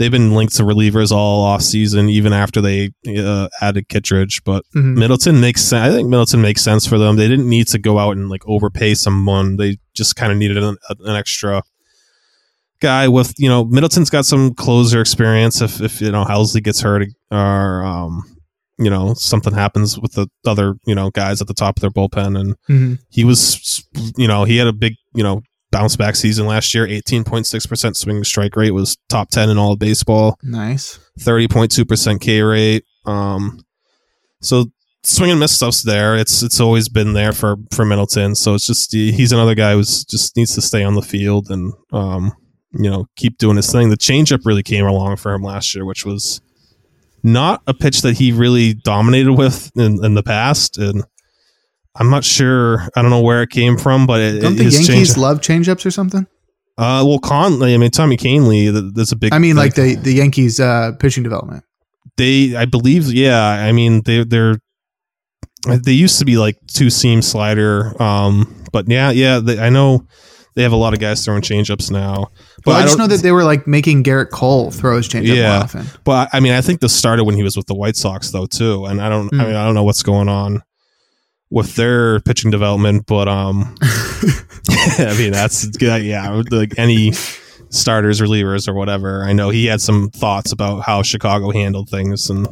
[0.02, 4.42] They've been linked to relievers all off season, even after they uh, added Kittredge.
[4.44, 4.96] But Mhm.
[4.96, 5.86] Middleton makes sense.
[5.88, 7.14] I think Middleton makes sense for them.
[7.16, 9.56] They didn't need to go out and like overpay someone.
[9.58, 11.62] They just kind of needed an, an extra
[12.80, 15.60] guy with you know Middleton's got some closer experience.
[15.60, 18.22] If if you know Helsley gets hurt or um
[18.78, 21.90] you know something happens with the other you know guys at the top of their
[21.90, 22.98] bullpen, and Mhm.
[23.10, 23.84] he was
[24.16, 26.86] you know he had a big you know bounce back season last year.
[26.86, 30.36] Eighteen point six percent swing to strike rate was top ten in all of baseball
[30.42, 31.00] Nice.
[31.18, 32.84] thirty point two percent K rate.
[33.04, 33.64] Um,
[34.40, 34.66] so
[35.02, 36.14] swing and miss stuff's there.
[36.16, 38.36] It's it's always been there for for Middleton.
[38.36, 41.72] So it's just he's another guy who's just needs to stay on the field and
[41.92, 42.32] um
[42.72, 43.88] you know keep doing his thing.
[43.90, 46.40] The changeup really came along for him last year, which was
[47.24, 51.04] not a pitch that he really dominated with in, in the past and.
[51.96, 52.88] I'm not sure.
[52.96, 55.84] I don't know where it came from, but it, Don't the Yankees change- love changeups
[55.86, 56.26] or something?
[56.78, 57.74] uh, well, Kahnle.
[57.74, 58.94] I mean, Tommy Kahnle.
[58.94, 59.32] That's a big.
[59.34, 61.64] I mean, like the the Yankees uh, pitching development.
[62.18, 64.56] they i believe yeah i mean they they're
[65.84, 67.94] they used to be like two seam slider.
[68.02, 70.04] Um, but yeah, yeah, they, I know
[70.56, 72.26] they have a lot of guys throwing changeups now.
[72.64, 75.08] But Well, I, I just know that they were like making Gerrit Cole throw his
[75.08, 75.52] changeup Yeah.
[75.54, 75.86] more often.
[76.04, 78.46] But I mean, I think this started when he was with the White Sox though
[78.46, 79.30] too, and I don't.
[79.30, 79.40] Mm.
[79.40, 80.62] I mean, I don't know what's going on
[81.52, 83.74] with their pitching development, but um,
[84.98, 86.02] I mean that's good.
[86.02, 87.12] Yeah, like any
[87.68, 89.22] starters, relievers, or whatever.
[89.24, 92.48] I know he had some thoughts about how Chicago handled things and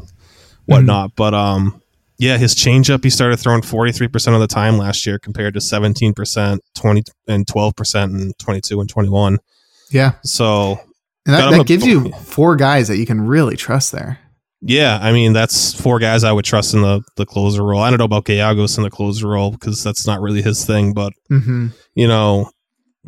[0.66, 1.80] whatnot, but um,
[2.18, 5.54] yeah, his changeup he started throwing forty three percent of the time last year compared
[5.54, 9.38] to seventeen percent, twenty and twelve percent in twenty two and twenty one.
[9.90, 10.78] Yeah, So
[11.26, 14.18] and that, that a- gives you four guys that you can really trust there.
[14.62, 17.80] Yeah, I mean that's four guys I would trust in the the closer role.
[17.80, 20.92] I don't know about Gallegos in the closer role because that's not really his thing,
[20.92, 22.50] but hmm you know,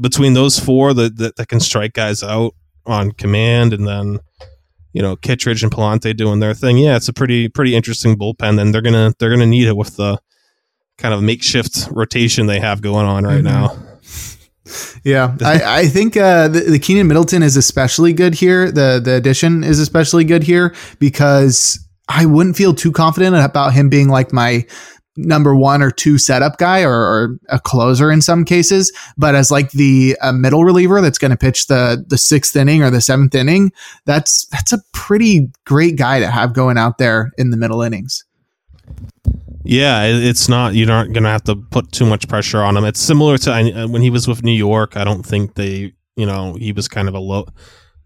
[0.01, 2.55] between those four that, that that can strike guys out
[2.87, 4.19] on command, and then
[4.95, 8.59] you know Kittredge and Pallante doing their thing, yeah, it's a pretty pretty interesting bullpen.
[8.61, 10.19] And they're gonna they're gonna need it with the
[10.99, 13.45] kind of makeshift rotation they have going on right Mhm.
[13.45, 13.77] now.
[15.05, 18.71] Yeah, I, I think uh, the, the Keynan Middleton is especially good here.
[18.71, 23.89] The the addition is especially good here because I wouldn't feel too confident about him
[23.89, 24.67] being like my
[25.17, 29.51] number one or two setup guy or, or a closer in some cases, but as
[29.51, 33.01] like the uh, middle reliever that's going to pitch the the sixth inning or the
[33.01, 33.73] seventh inning,
[34.07, 38.25] that's that's a pretty great guy to have going out there in the middle innings.
[39.65, 40.75] Yeah, it's not.
[40.75, 42.85] You're not going to have to put too much pressure on him.
[42.85, 44.97] It's similar to when he was with New York.
[44.97, 47.47] I don't think they, you know, he was kind of a low,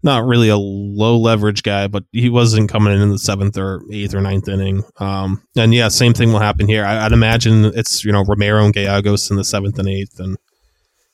[0.03, 3.81] not really a low leverage guy, but he wasn't coming in in the seventh or
[3.91, 4.83] eighth or ninth inning.
[4.97, 6.85] Um, and yeah, same thing will happen here.
[6.85, 10.37] I, I'd imagine it's you know Romero and Gallegos in the seventh and eighth, and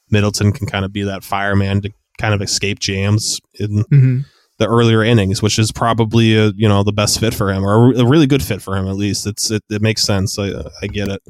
[0.10, 4.20] Middleton can kind of be that fireman to kind of escape jams in Mm-hmm.
[4.60, 7.94] The earlier innings, which is probably a, you know the best fit for him, or
[7.94, 9.26] a really good fit for him at least.
[9.26, 10.38] It's it, it makes sense.
[10.38, 11.22] I I get it.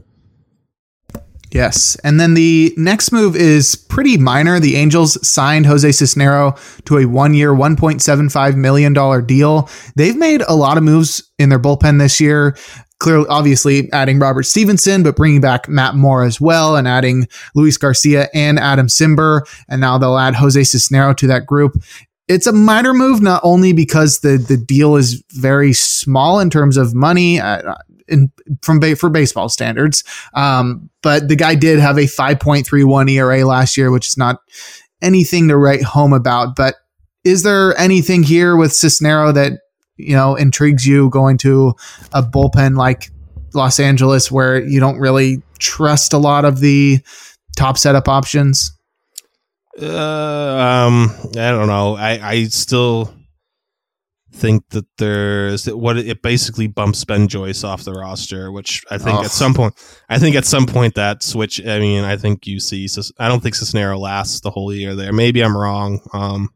[1.53, 1.95] Yes.
[2.03, 4.59] And then the next move is pretty minor.
[4.59, 9.69] The Angels signed Jose Cisnero to a one year, $1.75 million deal.
[9.95, 12.57] They've made a lot of moves in their bullpen this year.
[12.99, 17.77] Clearly, obviously, adding Robert Stephenson, but bringing back Matt Moore as well, and adding Luis
[17.77, 19.41] Garcia and Adam Cimber.
[19.69, 21.75] And now they'll add Jose Cisnero to that group.
[22.27, 26.77] It's a minor move, not only because the, the deal is very small in terms
[26.77, 27.75] of money, uh,
[28.07, 28.31] in,
[28.61, 33.77] from ba- for baseball standards, um, but the guy did have a 5.31 ERA last
[33.77, 34.39] year, which is not
[35.01, 36.55] anything to write home about.
[36.55, 36.75] But
[37.23, 39.59] is there anything here with Cisnero that
[39.97, 41.75] you know intrigues you going to
[42.13, 43.11] a bullpen like
[43.53, 46.99] Los Angeles, where you don't really trust a lot of the
[47.55, 48.71] top setup options?
[49.81, 51.95] Uh, um, I don't know.
[51.95, 53.13] I I still
[54.33, 59.19] think that there's what it basically bumps Ben Joyce off the roster, which I think
[59.19, 59.25] Ugh.
[59.25, 59.73] at some point,
[60.09, 61.65] I think at some point that switch.
[61.65, 62.87] I mean, I think you see.
[63.19, 65.13] I don't think Cisnero lasts the whole year there.
[65.13, 66.01] Maybe I'm wrong.
[66.13, 66.49] Um,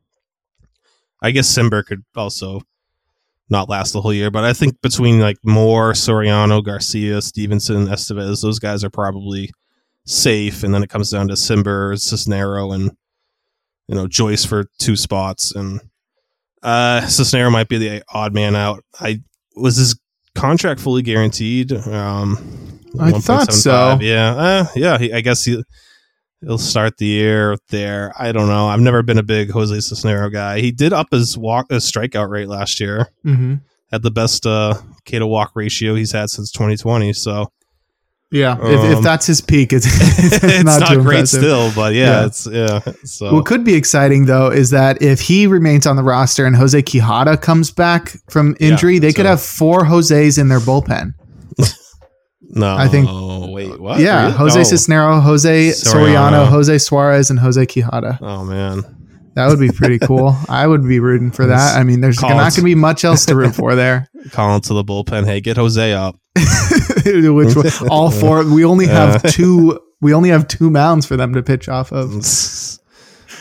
[1.22, 2.62] I guess Cimber could also
[3.50, 8.42] not last the whole year, but I think between like Moore, Soriano, Garcia, Stephenson, Estevez,
[8.42, 9.50] those guys are probably
[10.06, 12.92] safe, and then it comes down to Cimber, Cisnero, and
[13.88, 15.80] you know Joyce for two spots, and
[16.64, 18.84] uh Cisnero might be the odd man out.
[19.00, 19.22] I
[19.56, 20.00] was his
[20.36, 21.72] contract fully guaranteed.
[21.72, 23.54] Um, I thought 1.75.
[23.54, 23.98] so.
[24.02, 24.98] Yeah, uh, yeah.
[24.98, 25.64] He, I guess he
[26.42, 28.14] he'll start the year there.
[28.18, 28.68] I don't know.
[28.68, 30.60] I've never been a big Jose Cisnero guy.
[30.60, 33.10] He did up his walk his strikeout rate last year.
[33.26, 33.56] Mm-hmm.
[33.92, 37.14] Had the best uh K to walk ratio he's had since 2020.
[37.14, 37.52] So
[38.30, 41.40] Yeah, if, if Um, that's his peak, it's, it's not, too great impressive.
[41.40, 42.26] still, but yeah, Yeah.
[42.26, 42.80] it's yeah.
[43.06, 46.54] So What could be exciting though is that if he remains on the roster and
[46.56, 50.60] Jose Quijada comes back from injury, Yeah, they could so- have four Jose's in their
[50.60, 51.14] bullpen.
[52.50, 54.00] no, I think- Oh wait, what?
[54.02, 54.38] yeah, Really?
[54.38, 54.64] Jose Oh.
[54.64, 56.32] Cisnero, Jose Soriano.
[56.44, 56.48] Soriano.
[56.50, 58.18] Jose Suarez, and Jose Quijada.
[58.22, 58.84] Oh man,
[59.36, 60.36] That would be pretty cool.
[60.50, 61.78] I would be rooting for that.
[61.78, 64.10] I mean, there's Call not going to be much else to root for there.
[64.32, 65.26] calling to the bullpen.
[65.26, 66.18] Hey, get Jose up.
[67.34, 68.44] Which all four?
[68.46, 69.80] We only have two.
[70.02, 72.24] We only have two mounds for them to pitch off of.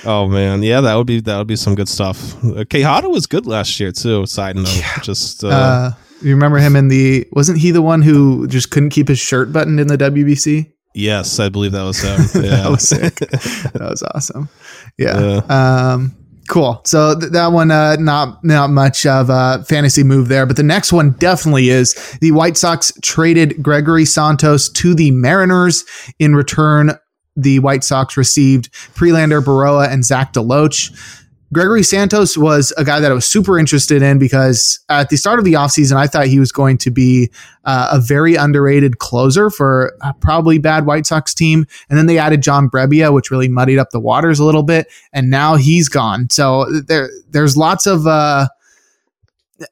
[0.05, 2.37] Oh man, yeah, that would be that would be some good stuff.
[2.44, 4.24] Uh, Quijada was good last year too.
[4.26, 5.90] Side note, just uh, Uh,
[6.22, 7.26] you remember him in the?
[7.33, 10.70] Wasn't he the one who just couldn't keep his shirt buttoned in the WBC?
[10.94, 12.20] yes, I believe that was him.
[12.44, 12.50] Yeah.
[12.62, 13.14] that was sick.
[13.16, 14.48] that was awesome.
[14.96, 15.40] Yeah.
[15.48, 16.14] Um,
[16.47, 16.81] cool.
[16.85, 20.63] So th- that one, uh, not not much of a fantasy move there, but the
[20.63, 25.85] next one definitely is the White Sox traded Gregory Santos to the Mariners.
[26.19, 26.93] In return,
[27.37, 31.25] the White Sox received Prelander, Berroa, and Zach DeLoach.
[31.53, 35.39] Gregory Santos was a guy that I was super interested in because at the start
[35.39, 37.31] of the offseason, I thought he was going to be
[37.65, 41.67] uh, a very underrated closer for a probably bad White Sox team.
[41.89, 44.89] And then they added John Brebbia, which really muddied up the waters a little bit.
[45.13, 46.29] And now he's gone.
[46.31, 48.49] So there, there's lots of, uh,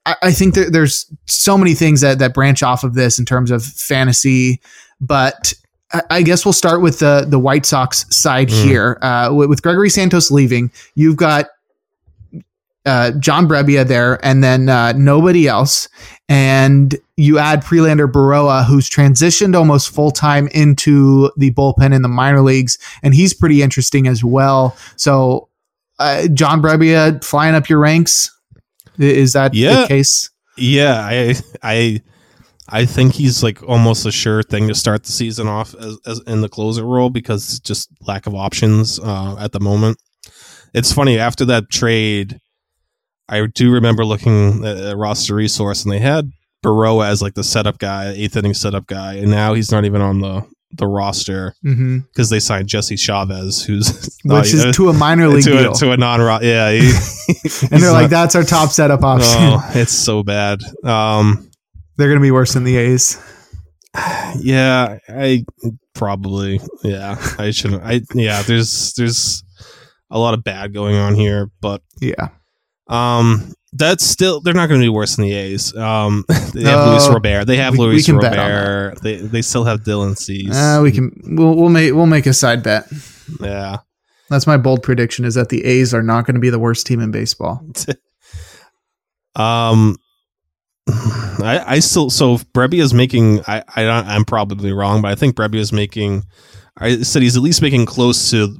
[0.07, 3.25] I, I think there, there's so many things that, that branch off of this in
[3.25, 4.61] terms of fantasy,
[5.01, 5.55] but
[6.11, 8.65] I guess we'll start with the the White Sox side mm.
[8.65, 8.99] here.
[9.01, 11.47] Uh, with, with, Gregory Santos leaving, you've got
[12.87, 15.89] uh, John Brebbia there, and then uh, nobody else.
[16.29, 22.09] And you add Prelander Berroa, who's transitioned almost full time into the bullpen in the
[22.09, 24.77] minor leagues, and he's pretty interesting as well.
[24.97, 25.49] So,
[25.99, 28.31] uh, John Brebbia flying up your ranks.
[28.99, 29.83] Is that yeah.
[29.83, 30.31] the case?
[30.57, 32.03] Yeah, I I
[32.69, 36.21] I think he's like almost a sure thing to start the season off as, as
[36.27, 39.99] in the closer role because just lack of options uh, at the moment.
[40.73, 42.41] It's funny after that trade
[43.29, 46.31] I do remember looking at roster resource, and they had
[46.65, 50.01] Berroa as like the setup guy, eighth inning setup guy, and now he's not even
[50.01, 52.25] on the the roster because mm-hmm.
[52.35, 55.73] they signed Jesse Chavez, who's which is to a minor league to deal.
[55.73, 56.79] A, to a non yeah, he,
[57.71, 59.39] and they're not, like that's our top setup option.
[59.39, 60.61] Oh, it's so bad.
[60.83, 61.51] Um,
[61.97, 63.23] they're gonna be worse than the A's.
[64.37, 65.45] Yeah, I
[65.95, 67.85] probably yeah I shouldn't.
[67.85, 69.45] I yeah, there's there's
[70.11, 72.31] a lot of bad going on here, but yeah
[72.89, 75.75] um, that's still they're not going to be worse than the A's.
[75.77, 77.45] Um, they have no, Luis Robert.
[77.47, 79.01] They have we, Luis we Robert.
[79.03, 80.55] They they still have Dylan Cease.
[80.55, 82.87] Uh, we can we'll we'll make we'll make a side bet.
[83.41, 83.79] Yeah,
[84.31, 86.87] that's my bold prediction is that the A's are not going to be the worst
[86.87, 87.67] team in baseball.
[89.35, 89.97] um,
[90.89, 95.15] I I still so Brebbia is making I I don't, I'm probably wrong, but I
[95.15, 96.25] think Brebbia is making.
[96.77, 98.57] I said he's at least making close to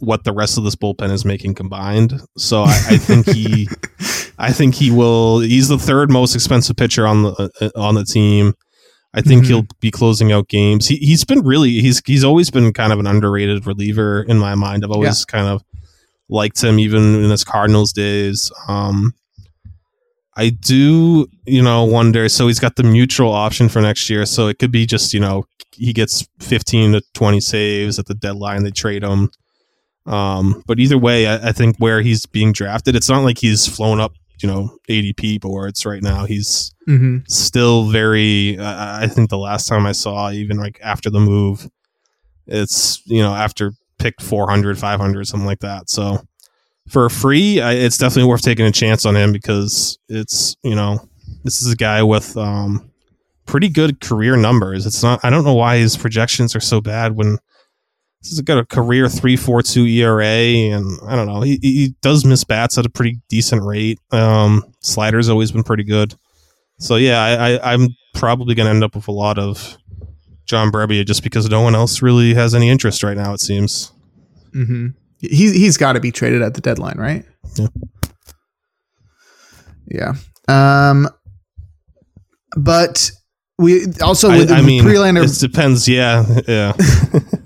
[0.00, 2.20] what the rest of this bullpen is making combined.
[2.36, 3.68] So I, I think he,
[4.38, 5.40] I think he will.
[5.40, 8.54] He's the third most expensive pitcher on the uh, on the team.
[9.12, 9.52] I think mm-hmm.
[9.52, 10.86] he'll be closing out games.
[10.86, 14.54] He he's been really he's he's always been kind of an underrated reliever in my
[14.54, 14.84] mind.
[14.84, 15.32] I've always yeah.
[15.32, 15.62] kind of
[16.28, 18.52] liked him even in his Cardinals days.
[18.68, 19.14] Um,
[20.36, 22.28] I do, you know, wonder.
[22.28, 24.24] So he's got the mutual option for next year.
[24.24, 28.14] So it could be just, you know, he gets 15 to 20 saves at the
[28.14, 28.62] deadline.
[28.62, 29.30] They trade him.
[30.06, 33.66] Um, but either way, I, I, think where he's being drafted, it's not like he's
[33.66, 36.24] flown up, you know, ADP boards right now.
[36.24, 37.18] He's mm-hmm.
[37.28, 38.58] still very.
[38.58, 41.68] Uh, I think the last time I saw, even like after the move,
[42.46, 45.90] it's you know after picked 400, 500, something like that.
[45.90, 46.22] So
[46.88, 51.08] for free, I, it's definitely worth taking a chance on him because it's you know
[51.44, 52.90] this is a guy with um,
[53.46, 54.86] pretty good career numbers.
[54.86, 55.20] It's not.
[55.22, 57.38] I don't know why his projections are so bad when
[58.22, 61.40] this has got a career 3.42 ERA, and I don't know.
[61.40, 63.98] He, he does miss bats at a pretty decent rate.
[64.10, 66.14] Um, slider's always been pretty good.
[66.78, 69.78] So yeah, I, I am probably going to end up with a lot of
[70.44, 73.32] John Brebbia just because no one else really has any interest right now.
[73.32, 73.92] It seems.
[74.54, 74.88] Mm-hmm.
[75.20, 77.24] He he's got to be traded at the deadline, right?
[77.56, 77.66] Yeah.
[79.86, 80.14] Yeah.
[80.48, 81.08] Um.
[82.56, 83.10] But
[83.58, 85.24] we also with, I, I mean, Prelander.
[85.24, 85.86] It depends.
[85.86, 86.24] Yeah.
[86.48, 86.72] Yeah.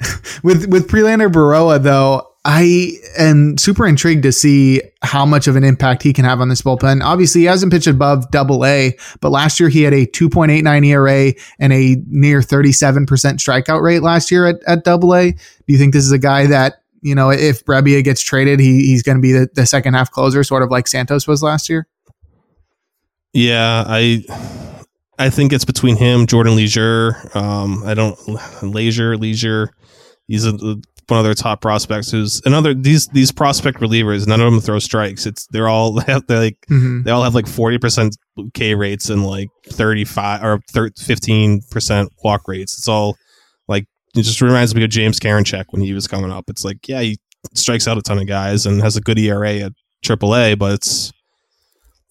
[0.42, 5.64] with with Prelander Berroa though, I am super intrigued to see how much of an
[5.64, 7.02] impact he can have on this bullpen.
[7.02, 11.34] Obviously, he hasn't pitched above double A, but last year he had a 2.89 ERA
[11.58, 15.32] and a near 37% strikeout rate last year at, double A.
[15.32, 18.86] Do you think this is a guy that, you know, if Brebbia gets traded, he,
[18.86, 21.68] he's going to be the, the second half closer, sort of like Santos was last
[21.68, 21.86] year?
[23.34, 24.24] Yeah, I
[25.18, 27.16] I think it's between him, Jordan Leasure.
[27.34, 28.16] Um, I don't
[28.62, 29.70] Leasure, Leasure.
[30.26, 30.52] He's a,
[31.08, 32.10] one of their top prospects.
[32.10, 34.26] Who's another these these prospect relievers.
[34.26, 35.26] None of them throw strikes.
[35.26, 37.02] It's they're all they have they like mm-hmm.
[37.02, 38.16] they all have like forty percent
[38.54, 40.60] K rates and like thirty five or
[40.98, 42.76] fifteen percent walk rates.
[42.78, 43.16] It's all
[43.66, 46.48] like it just reminds me of James Karinchak when he was coming up.
[46.48, 47.18] It's like yeah, he
[47.54, 49.72] strikes out a ton of guys and has a good ERA at
[50.04, 51.12] AAA, but it's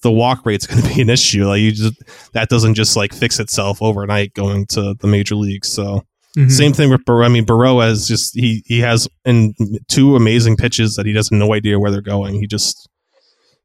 [0.04, 1.48] the walk rate's going to be an issue.
[1.48, 1.94] Like you just
[2.34, 5.70] that doesn't just like fix itself overnight going to the major leagues.
[5.70, 6.04] So
[6.38, 6.50] Mm-hmm.
[6.50, 9.56] Same thing with Bar- I mean, Berroa is just he he has in
[9.88, 12.36] two amazing pitches that he has no idea where they're going.
[12.36, 12.88] He just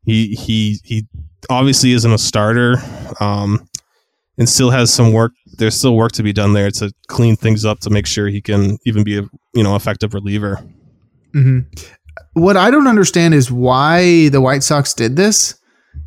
[0.06, 1.06] he he he
[1.50, 2.76] obviously isn't a starter,
[3.20, 3.68] um,
[4.38, 5.32] and still has some work.
[5.58, 8.40] There's still work to be done there to clean things up to make sure he
[8.40, 9.22] can even be a
[9.52, 10.58] you know effective reliever.
[11.34, 11.60] Mm-hmm.
[12.32, 15.58] What I don't understand is why the White Sox did this.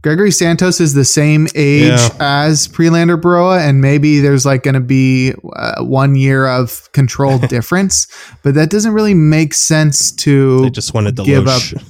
[0.06, 2.10] Gregory Santos is the same age yeah.
[2.20, 7.40] as Prelander Berroa, and maybe there's like going to be uh, one year of control
[7.50, 8.06] difference,
[8.44, 10.62] but that doesn't really make sense to.
[10.62, 11.60] They just wanted to give up.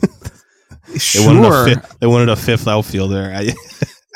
[1.13, 3.37] They wanted a fifth, they wanted a fifth outfielder.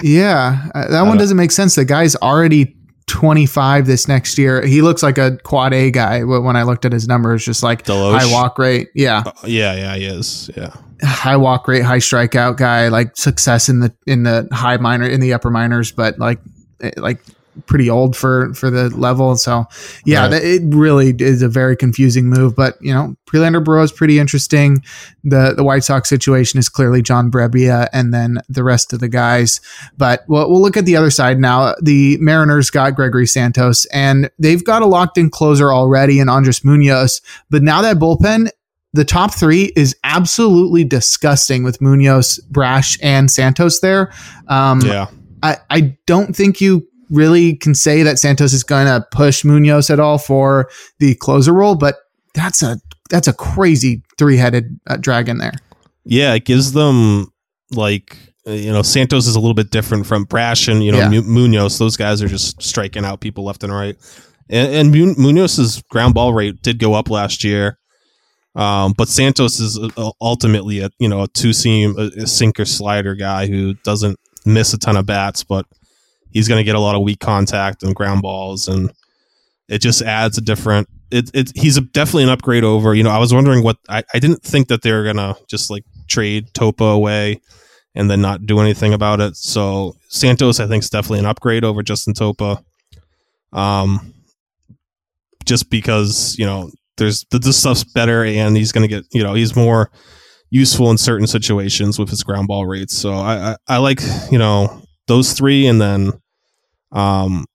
[0.01, 1.75] Yeah, uh, that one doesn't make sense.
[1.75, 2.78] The guy's already
[3.09, 4.65] 25 this next year.
[4.65, 6.23] He looks like a quad A guy.
[6.23, 8.19] When I looked at his numbers, just like DeLoach?
[8.19, 8.89] high walk rate.
[8.93, 9.23] Yeah.
[9.25, 10.49] Uh, yeah, yeah, he is.
[10.55, 10.73] Yeah.
[11.01, 15.21] High walk rate, high strikeout guy, like success in the in the high minor in
[15.21, 16.39] the upper minors, but like
[16.81, 17.19] eh, like
[17.65, 19.35] pretty old for for the level.
[19.35, 19.65] So
[20.05, 20.43] yeah, right.
[20.43, 22.55] it really is a very confusing move.
[22.55, 24.83] But you know, Prelander Berroa is pretty interesting.
[25.23, 29.09] The the White Sox situation is clearly John Brebbia and then the rest of the
[29.09, 29.61] guys.
[29.97, 31.75] But we'll, we'll look at the other side now.
[31.81, 36.63] The Mariners got Gregory Santos and they've got a locked in closer already in Andres
[36.63, 37.21] Munoz.
[37.49, 38.49] But now that bullpen
[38.93, 44.11] the top three is absolutely disgusting with Munoz, Brash, and Santos there.
[44.47, 45.07] Um, yeah.
[45.43, 49.89] I, I don't think you really can say that Santos is going to push Munoz
[49.89, 51.95] at all for the closer role, but
[52.33, 52.77] that's a
[53.09, 55.53] that's a crazy three headed uh, dragon there.
[56.05, 57.27] Yeah, it gives them
[57.71, 61.21] like you know Santos is a little bit different from Brash and you know yeah.
[61.21, 61.77] Munoz.
[61.77, 63.95] Those guys are just striking out people left and right.
[64.49, 67.77] And, and Munoz's ground ball rate did go up last year.
[68.55, 72.65] Um, but Santos is uh, ultimately a you know a two seam a, a sinker
[72.65, 75.65] slider guy who doesn't miss a ton of bats, but
[76.31, 78.91] he's going to get a lot of weak contact and ground balls, and
[79.67, 80.87] it just adds a different.
[81.11, 82.93] It, it he's a, definitely an upgrade over.
[82.93, 85.69] You know, I was wondering what I, I didn't think that they were gonna just
[85.69, 87.41] like trade Topa away
[87.95, 89.35] and then not do anything about it.
[89.35, 92.63] So Santos, I think, is definitely an upgrade over Justin Topa.
[93.51, 94.13] Um,
[95.45, 99.33] just because you know there's the, the stuff's better and he's gonna get you know
[99.33, 99.89] he's more
[100.51, 102.97] useful in certain situations with his ground ball rates.
[102.97, 104.01] So I, I, I like
[104.31, 106.13] you know those three, and then
[106.93, 107.45] um,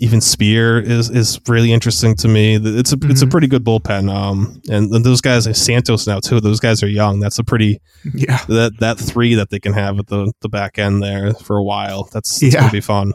[0.00, 2.56] even Spear is is really interesting to me.
[2.56, 3.10] It's a mm-hmm.
[3.10, 4.14] it's a pretty good bullpen.
[4.14, 6.38] Um, and, and those guys Santos now too.
[6.38, 7.18] Those guys are young.
[7.18, 7.80] That's a pretty
[8.14, 11.56] yeah that that three that they can have at the the back end there for
[11.56, 12.04] a while.
[12.12, 12.60] That's, that's yeah.
[12.60, 13.12] gonna be fun.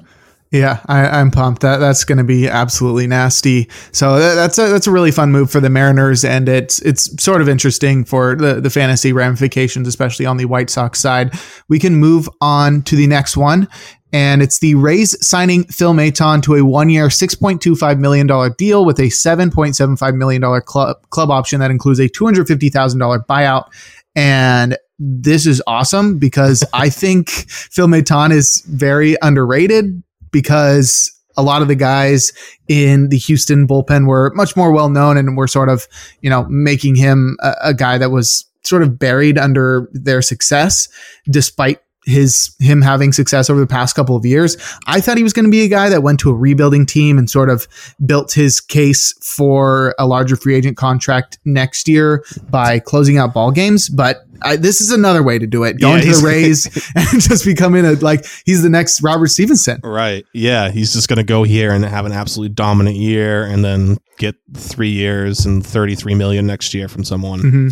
[0.52, 1.62] Yeah, I, am pumped.
[1.62, 3.70] That that's going to be absolutely nasty.
[3.94, 7.24] So that, that's a that's a really fun move for the Mariners, and it's it's
[7.24, 11.34] sort of interesting for the the fantasy ramifications, especially on the White Sox side.
[11.70, 13.70] We can move on to the next one,
[14.12, 18.28] and it's the Rays signing Phil Maton to a one-year, six point two five million
[18.28, 22.00] dollar deal with a seven point seven five million dollar club club option that includes
[22.02, 23.70] a two hundred fifty thousand dollar buyout.
[24.18, 31.62] And this is awesome because I think Phil Maton is very underrated because a lot
[31.62, 32.34] of the guys
[32.68, 35.88] in the Houston bullpen were much more well known and were sort of,
[36.22, 40.88] you know, making him a, a guy that was sort of buried under their success
[41.30, 44.58] despite his him having success over the past couple of years.
[44.88, 47.18] I thought he was going to be a guy that went to a rebuilding team
[47.18, 47.68] and sort of
[48.06, 53.52] built his case for a larger free agent contract next year by closing out ball
[53.52, 53.90] games.
[53.90, 55.80] But I, this is another way to do it.
[55.80, 59.80] Going yeah, to the Rays and just becoming a like he's the next Robert Stephenson.
[59.84, 60.26] Right.
[60.34, 60.72] Yeah.
[60.72, 64.36] He's just going to go here and have an absolutely dominant year, and then get
[64.56, 67.40] three years and thirty three million next year from someone.
[67.40, 67.70] Mm-hmm.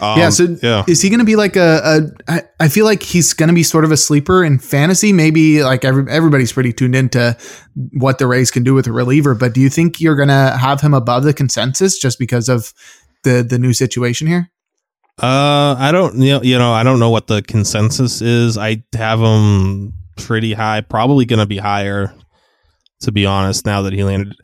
[0.00, 0.30] Um, yeah.
[0.30, 0.84] So yeah.
[0.88, 2.42] is he going to be like a, a?
[2.58, 5.12] I feel like he's going to be sort of a sleeper in fantasy.
[5.12, 7.36] Maybe like every, everybody's pretty tuned into
[7.92, 9.34] what the Rays can do with a reliever.
[9.34, 12.72] But do you think you're going to have him above the consensus just because of
[13.24, 14.50] the the new situation here?
[15.22, 18.56] Uh, I don't you know, you know I don't know what the consensus is.
[18.56, 22.14] I have him pretty high, probably going to be higher.
[23.02, 24.34] To be honest, now that he landed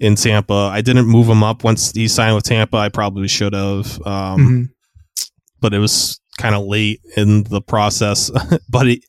[0.00, 2.76] in Tampa, I didn't move him up once he signed with Tampa.
[2.76, 3.96] I probably should have.
[4.04, 4.62] Um, mm-hmm
[5.62, 8.30] but it was kind of late in the process.
[8.68, 9.04] but it,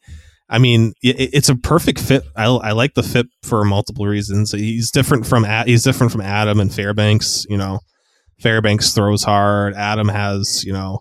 [0.49, 2.23] I mean, it, it's a perfect fit.
[2.35, 4.51] I, I like the fit for multiple reasons.
[4.51, 7.45] He's different from he's different from Adam and Fairbanks.
[7.49, 7.79] You know,
[8.39, 9.73] Fairbanks throws hard.
[9.73, 10.99] Adam has you know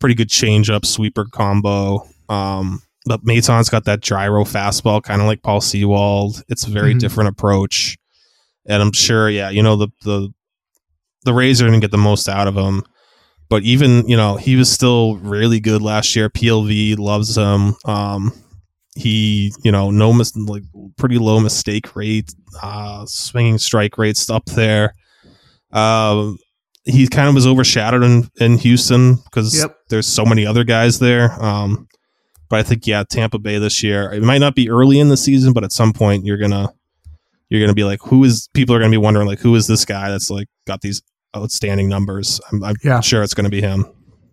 [0.00, 2.02] pretty good change up sweeper combo.
[2.28, 6.42] Um, but Maton's got that gyro fastball, kind of like Paul Sewald.
[6.48, 6.98] It's a very mm-hmm.
[6.98, 7.96] different approach,
[8.66, 10.28] and I'm sure, yeah, you know the the
[11.24, 12.82] the Rays are going to get the most out of him
[13.52, 16.30] but even you know he was still really good last year.
[16.30, 17.76] PLV loves him.
[17.84, 18.32] Um,
[18.96, 20.62] he you know no mis- like
[20.96, 24.94] pretty low mistake rate, uh, swinging strike rates up there.
[25.70, 26.32] Uh,
[26.84, 29.76] he kind of was overshadowed in, in Houston because yep.
[29.90, 31.32] there's so many other guys there.
[31.32, 31.88] Um,
[32.48, 34.10] but I think yeah, Tampa Bay this year.
[34.14, 36.72] It might not be early in the season, but at some point you're gonna
[37.50, 38.48] you're gonna be like, who is?
[38.54, 41.02] People are gonna be wondering like, who is this guy that's like got these
[41.36, 42.40] outstanding numbers.
[42.50, 43.00] I'm, I'm yeah.
[43.00, 43.86] sure it's going to be him.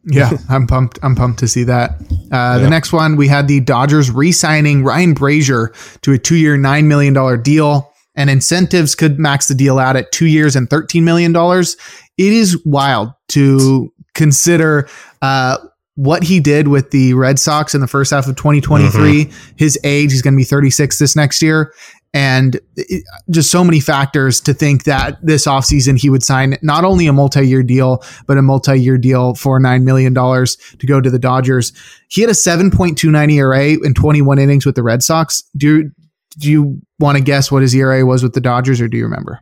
[0.06, 1.00] Yeah, I'm pumped.
[1.04, 1.92] I'm pumped to see that.
[1.92, 2.58] Uh, yeah.
[2.60, 7.14] The next one, we had the Dodgers re-signing Ryan Brasier to a two-year, nine million
[7.14, 11.34] dollar deal, and incentives could max the deal out at two years and thirteen million
[11.34, 11.76] dollars.
[12.18, 14.90] It is wild to consider
[15.22, 15.58] uh,
[16.00, 19.56] what he did with the Red Sox in the first half of 2023, mm-hmm.
[19.58, 21.74] his age, he's going to be 36 this next year.
[22.14, 26.84] And it, just so many factors to think that this offseason he would sign not
[26.84, 31.00] only a multi year deal, but a multi year deal for $9 million to go
[31.00, 31.72] to the Dodgers.
[32.10, 35.44] He had a 7.29 ERA in 21 innings with the Red Sox.
[35.56, 35.92] Do
[36.38, 39.04] do you want to guess what his ERA was with the Dodgers or do you
[39.04, 39.42] remember?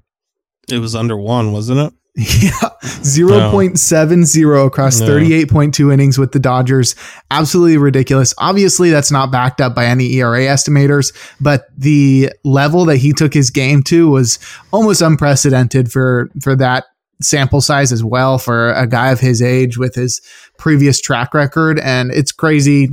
[0.70, 1.94] It was under one, wasn't it?
[2.42, 2.52] Yeah,
[2.82, 4.66] 0.70 no.
[4.66, 6.96] across 38.2 innings with the Dodgers.
[7.30, 8.34] Absolutely ridiculous.
[8.40, 13.36] Obviously, that's not backed up by any ERA estimators, but the level that he took
[13.36, 14.40] his game to was
[14.74, 16.86] almost unprecedented for for that
[17.22, 20.20] sample size as well for a guy of his age with his
[20.58, 22.90] previous track record and it's crazy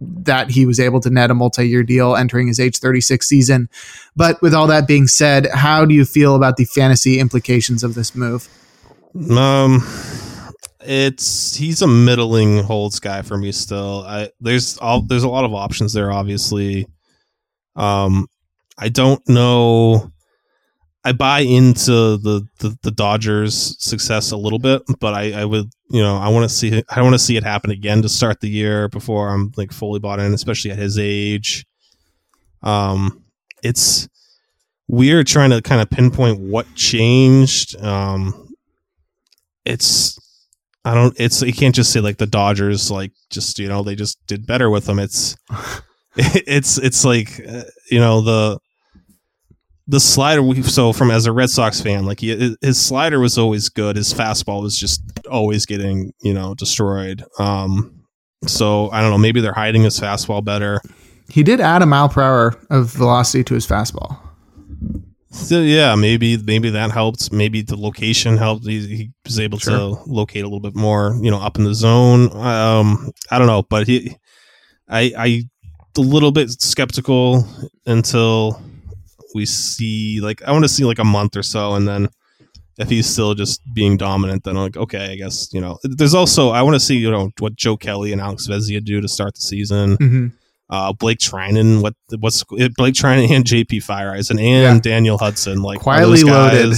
[0.00, 3.68] that he was able to net a multi-year deal entering his age 36 season.
[4.14, 7.94] But with all that being said, how do you feel about the fantasy implications of
[7.94, 8.48] this move?
[9.16, 9.86] Um
[10.80, 14.04] it's he's a middling holds guy for me still.
[14.06, 16.86] I there's all there's a lot of options there obviously.
[17.74, 18.26] Um
[18.78, 20.12] I don't know
[21.06, 25.70] I buy into the, the, the Dodgers success a little bit, but I, I would
[25.88, 28.40] you know I want to see I want to see it happen again to start
[28.40, 31.64] the year before I'm like fully bought in, especially at his age.
[32.62, 33.22] Um,
[33.62, 34.08] it's
[34.88, 37.80] weird trying to kind of pinpoint what changed.
[37.80, 38.45] Um,
[39.66, 40.18] it's
[40.84, 41.14] I don't.
[41.18, 44.46] It's you can't just say like the Dodgers like just you know they just did
[44.46, 45.00] better with them.
[45.00, 45.36] It's
[46.16, 48.58] it's it's like uh, you know the
[49.88, 53.36] the slider we so from as a Red Sox fan, like he, his slider was
[53.36, 53.96] always good.
[53.96, 57.24] His fastball was just always getting you know destroyed.
[57.38, 58.04] Um,
[58.46, 59.18] so I don't know.
[59.18, 60.80] Maybe they're hiding his fastball better.
[61.28, 64.20] He did add a mile per hour of velocity to his fastball.
[65.30, 67.32] So yeah, maybe maybe that helped.
[67.32, 68.66] Maybe the location helped.
[68.66, 69.76] He, he was able sure.
[69.76, 72.30] to locate a little bit more, you know, up in the zone.
[72.36, 74.16] Um, I don't know, but he,
[74.88, 75.42] I, I,
[75.96, 77.46] a little bit skeptical
[77.86, 78.60] until
[79.34, 82.08] we see like I want to see like a month or so, and then
[82.78, 85.78] if he's still just being dominant, then I'm like, okay, I guess you know.
[85.82, 89.00] There's also I want to see you know what Joe Kelly and Alex Vesia do
[89.00, 89.96] to start the season.
[89.96, 90.26] Mm-hmm.
[90.68, 94.78] Uh, Blake Treinen, what what's Blake Treinen and JP Feyereisen and yeah.
[94.80, 96.76] Daniel Hudson, like quietly guys, loaded.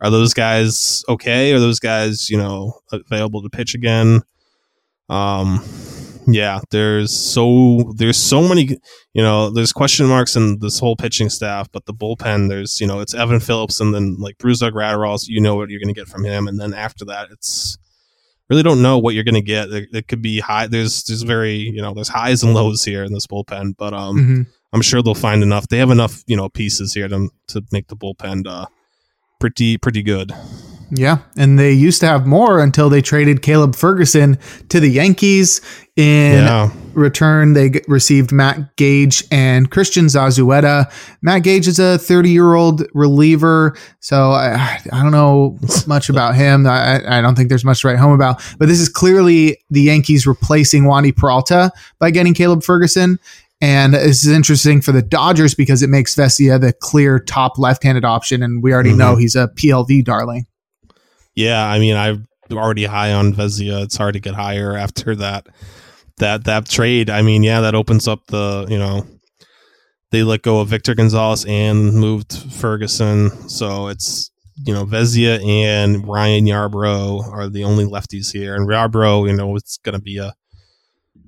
[0.00, 1.52] Are those guys okay?
[1.52, 4.22] Are those guys you know available to pitch again?
[5.10, 5.62] Um,
[6.26, 8.78] yeah, there's so there's so many
[9.12, 12.86] you know there's question marks in this whole pitching staff, but the bullpen there's you
[12.86, 15.98] know it's Evan Phillips and then like Brusdar Graterol, you know what you're going to
[16.00, 17.76] get from him, and then after that it's
[18.50, 19.68] really don't know what you're going to get.
[19.70, 20.66] It, could be high.
[20.66, 24.16] There's there's very you know there's highs and lows here in this bullpen, but um
[24.18, 24.42] mm-hmm.
[24.72, 25.68] I'm sure they'll find enough.
[25.68, 28.66] They have enough you know pieces here to to make the bullpen uh,
[29.38, 30.32] pretty pretty good.
[30.90, 34.38] Yeah, and they used to have more until they traded Caleb Ferguson
[34.68, 35.60] to the Yankees.
[35.96, 36.70] In yeah.
[36.94, 40.90] return, they received Matt Gage and Christian Zazueta.
[41.20, 46.36] Matt Gage is a 30 year old reliever, so I, I don't know much about
[46.36, 46.66] him.
[46.66, 48.42] I, I don't think there's much to write home about.
[48.58, 53.18] But this is clearly the Yankees replacing Wandy Peralta by getting Caleb Ferguson.
[53.60, 58.04] And this is interesting for the Dodgers because it makes Vesia the clear top left-handed
[58.04, 58.98] option, and we already mm-hmm.
[59.00, 60.46] know he's a PLV darling.
[61.34, 63.84] Yeah, I mean, I'm already high on Vesia.
[63.84, 65.46] It's hard to get higher after that
[66.18, 67.10] that that trade.
[67.10, 69.06] I mean, yeah, that opens up the you know
[70.10, 74.30] they let go of Victor Gonzalez and moved Ferguson, so it's
[74.64, 79.56] you know Vesia and Ryan Yarbrough are the only lefties here, and Yarbrough, you know,
[79.56, 80.34] it's going to be a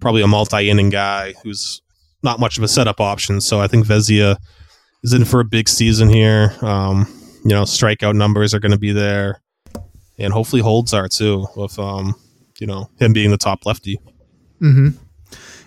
[0.00, 1.80] probably a multi-inning guy who's
[2.24, 3.40] not much of a setup option.
[3.40, 4.36] So I think Vesia
[5.03, 6.55] is in for a big season here.
[6.61, 7.07] Um,
[7.44, 9.42] you know, strikeout numbers are going to be there
[10.22, 12.14] and hopefully holds are too with um
[12.58, 14.00] you know him being the top lefty.
[14.60, 14.90] Mm-hmm.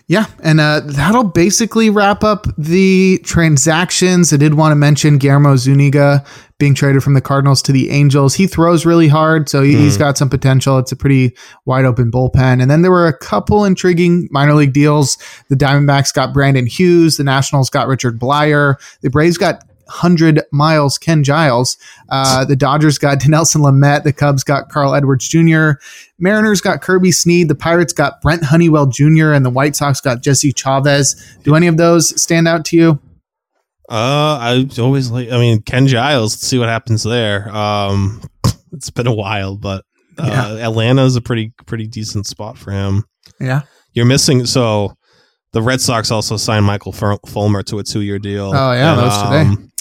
[0.07, 4.31] Yeah, and uh, that'll basically wrap up the transactions.
[4.31, 6.23] I did want to mention Guillermo Zuniga
[6.59, 8.35] being traded from the Cardinals to the Angels.
[8.35, 9.79] He throws really hard, so he, mm.
[9.79, 10.77] he's got some potential.
[10.77, 11.35] It's a pretty
[11.65, 12.61] wide open bullpen.
[12.61, 15.17] And then there were a couple intriguing minor league deals.
[15.49, 17.17] The Diamondbacks got Brandon Hughes.
[17.17, 18.75] The Nationals got Richard Bleier.
[19.01, 21.77] The Braves got 100 miles Ken Giles.
[22.09, 24.03] Uh, the Dodgers got Nelson Lamet.
[24.03, 25.71] The Cubs got Carl Edwards Jr.
[26.19, 27.47] Mariners got Kirby Snead.
[27.47, 29.31] The Pirates got Brent Honeywell Jr.
[29.31, 31.37] And the White Sox got Jesse Chavez.
[31.43, 32.99] Do any of those stand out to you?
[33.87, 37.49] Uh, I always like, I mean, Ken Giles, let's see what happens there.
[37.55, 38.21] Um,
[38.73, 39.85] it's been a while, but
[40.17, 40.25] uh,
[40.57, 40.67] yeah.
[40.67, 43.03] Atlanta is a pretty, pretty decent spot for him.
[43.39, 43.61] Yeah.
[43.93, 44.95] You're missing, so
[45.55, 48.51] the Red Sox also signed Michael Fulmer to a two year deal.
[48.53, 49.41] Oh, yeah, and, that was today.
[49.41, 49.71] Um,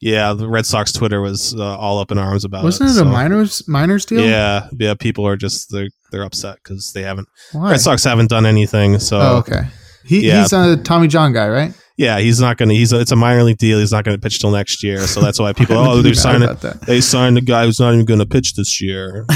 [0.00, 2.64] Yeah, the Red Sox Twitter was uh, all up in arms about it.
[2.64, 2.92] Wasn't it.
[2.92, 4.20] it a so- minors minors deal?
[4.24, 4.94] Yeah, yeah.
[4.94, 7.28] People are just they're they're upset because they haven't.
[7.52, 7.70] Why?
[7.72, 8.98] Red Sox haven't done anything.
[8.98, 9.62] So oh, okay.
[10.04, 10.42] He, Yeah.
[10.42, 11.74] He's a Tommy John guy, right?
[11.96, 12.74] yeah, he's not gonna.
[12.74, 13.78] He's a, it's a minor league deal.
[13.78, 15.00] He's not gonna pitch till next year.
[15.06, 15.76] So that's why people.
[15.78, 16.42] Oh, they're be mad signing.
[16.42, 16.82] about that.
[16.82, 19.24] They signed a guy who's not even gonna pitch this year.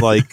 [0.00, 0.30] Like,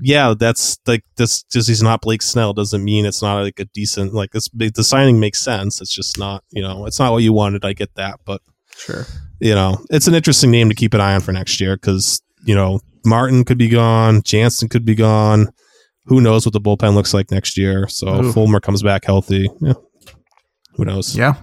[0.00, 1.42] yeah, that's like this.
[1.44, 4.14] Just he's not Blake Snell doesn't mean it's not like a decent.
[4.14, 5.80] Like this, the signing makes sense.
[5.80, 6.44] It's just not.
[6.50, 7.64] You know, it's not what you wanted.
[7.64, 8.40] I get that, but
[8.76, 9.06] Sure.
[9.40, 12.22] you know, it's an interesting name to keep an eye on for next year because
[12.44, 15.48] you know Martin could be gone, Jansen could be gone.
[16.06, 17.88] Who knows what the bullpen looks like next year?
[17.88, 18.32] So Ooh.
[18.32, 19.74] Fulmer comes back healthy, yeah,
[20.74, 21.16] who knows?
[21.16, 21.34] Yeah.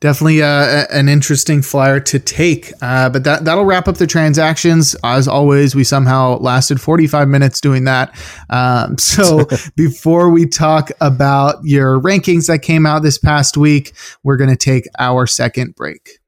[0.00, 2.72] Definitely uh, an interesting flyer to take.
[2.80, 4.96] Uh, but that, that'll wrap up the transactions.
[5.04, 8.14] As always, we somehow lasted 45 minutes doing that.
[8.48, 9.46] Um, so
[9.76, 13.92] before we talk about your rankings that came out this past week,
[14.22, 16.19] we're going to take our second break.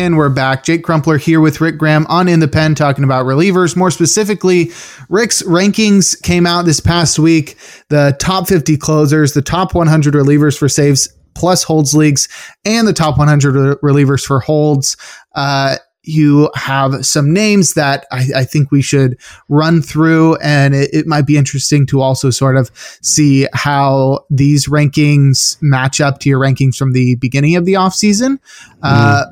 [0.00, 0.64] And we're back.
[0.64, 3.76] Jake Crumpler here with Rick Graham on In the Pen talking about relievers.
[3.76, 4.70] More specifically,
[5.10, 7.58] Rick's rankings came out this past week.
[7.90, 12.30] The top 50 closers, the top 100 relievers for saves plus holds leagues,
[12.64, 14.96] and the top 100 re- relievers for holds.
[15.34, 19.18] Uh, you have some names that I, I think we should
[19.50, 22.70] run through, and it, it might be interesting to also sort of
[23.02, 28.38] see how these rankings match up to your rankings from the beginning of the offseason.
[28.82, 29.26] Uh,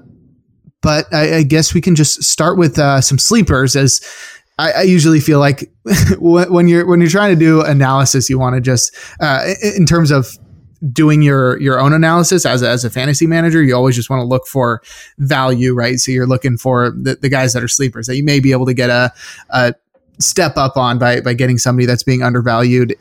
[0.83, 4.01] but I, I guess we can just start with uh, some sleepers as
[4.59, 5.71] I, I usually feel like
[6.19, 10.11] when you're when you're trying to do analysis, you want to just uh, in terms
[10.11, 10.37] of
[10.93, 14.21] doing your your own analysis as a, as a fantasy manager, you always just want
[14.21, 14.83] to look for
[15.19, 15.99] value, right?
[15.99, 18.67] So you're looking for the, the guys that are sleepers that you may be able
[18.67, 19.13] to get a,
[19.51, 19.75] a
[20.19, 22.95] step up on by by getting somebody that's being undervalued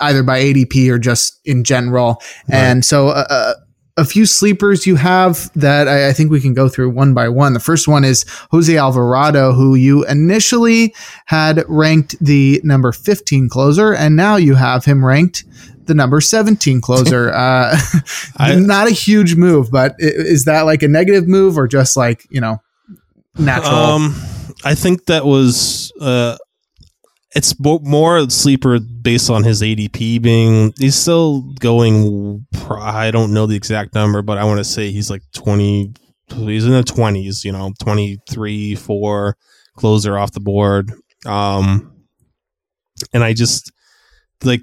[0.00, 2.20] either by ADP or just in general.
[2.50, 3.54] And so uh, uh,
[3.98, 7.28] a few sleepers you have that I, I think we can go through one by
[7.28, 7.54] one.
[7.54, 10.94] The first one is Jose Alvarado, who you initially
[11.26, 15.44] had ranked the number 15 closer, and now you have him ranked
[15.86, 17.30] the number 17 closer.
[17.34, 17.78] uh,
[18.36, 22.26] I- not a huge move, but is that like a negative move or just like,
[22.28, 22.60] you know,
[23.38, 23.74] natural?
[23.74, 24.14] Um,
[24.64, 26.36] I think that was uh,
[27.36, 30.72] it's mo- more sleeper based on his ADP being.
[30.78, 32.46] He's still going.
[32.70, 35.92] I don't know the exact number, but I want to say he's like twenty.
[36.28, 37.44] He's in the twenties.
[37.44, 39.36] You know, twenty three, four
[39.76, 40.90] closer off the board.
[41.26, 41.94] Um,
[43.12, 43.70] and I just
[44.42, 44.62] like.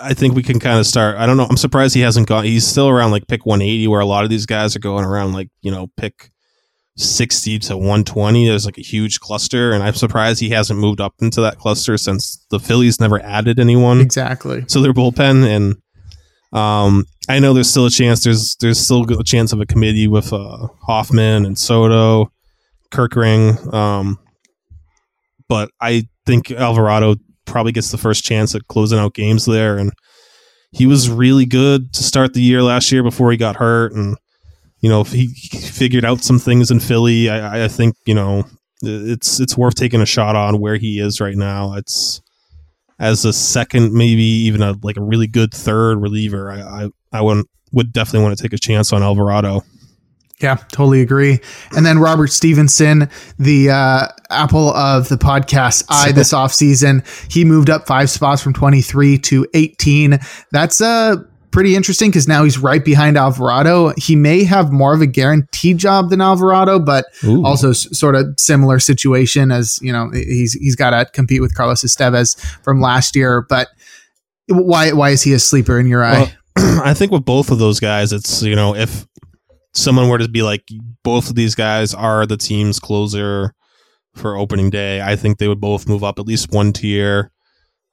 [0.00, 1.18] I think we can kind of start.
[1.18, 1.44] I don't know.
[1.44, 2.44] I'm surprised he hasn't gone.
[2.44, 5.34] He's still around like pick 180, where a lot of these guys are going around
[5.34, 6.30] like you know pick
[6.96, 11.14] 60 to 120 there's like a huge cluster and i'm surprised he hasn't moved up
[11.20, 14.64] into that cluster since the phillies never added anyone exactly.
[14.66, 15.74] to their bullpen and
[16.56, 20.06] um i know there's still a chance there's there's still a chance of a committee
[20.06, 22.30] with uh hoffman and soto
[22.92, 24.16] kerkering um
[25.48, 29.92] but i think alvarado probably gets the first chance at closing out games there and
[30.70, 34.16] he was really good to start the year last year before he got hurt and
[34.84, 38.44] you know, if he figured out some things in Philly, I, I think you know
[38.82, 41.72] it's it's worth taking a shot on where he is right now.
[41.72, 42.20] It's
[42.98, 46.52] as a second, maybe even a like a really good third reliever.
[46.52, 49.62] I I, I would would definitely want to take a chance on Alvarado.
[50.42, 51.38] Yeah, totally agree.
[51.74, 53.08] And then Robert Stephenson,
[53.38, 58.52] the uh, apple of the podcast eye this offseason, he moved up five spots from
[58.52, 60.18] 23 to 18.
[60.50, 61.22] That's uh,
[61.54, 63.92] pretty interesting because now he's right behind Alvarado.
[63.96, 67.46] He may have more of a guaranteed job than Alvarado, but Ooh.
[67.46, 71.54] also s- sort of similar situation as, you know, he's he's got to compete with
[71.54, 73.46] Carlos Estevez from last year.
[73.48, 73.68] But
[74.48, 76.34] why why is he a sleeper in your eye?
[76.56, 79.06] Well, I think with both of those guys, it's you know if
[79.74, 80.68] someone were to be like
[81.04, 83.54] both of these guys are the team's closer
[84.16, 87.30] for opening day, I think they would both move up at least one tier.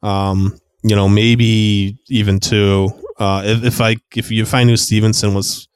[0.02, 2.90] Um, you know, maybe even two.
[3.22, 5.68] Uh, if, if I if you if I knew Stephenson was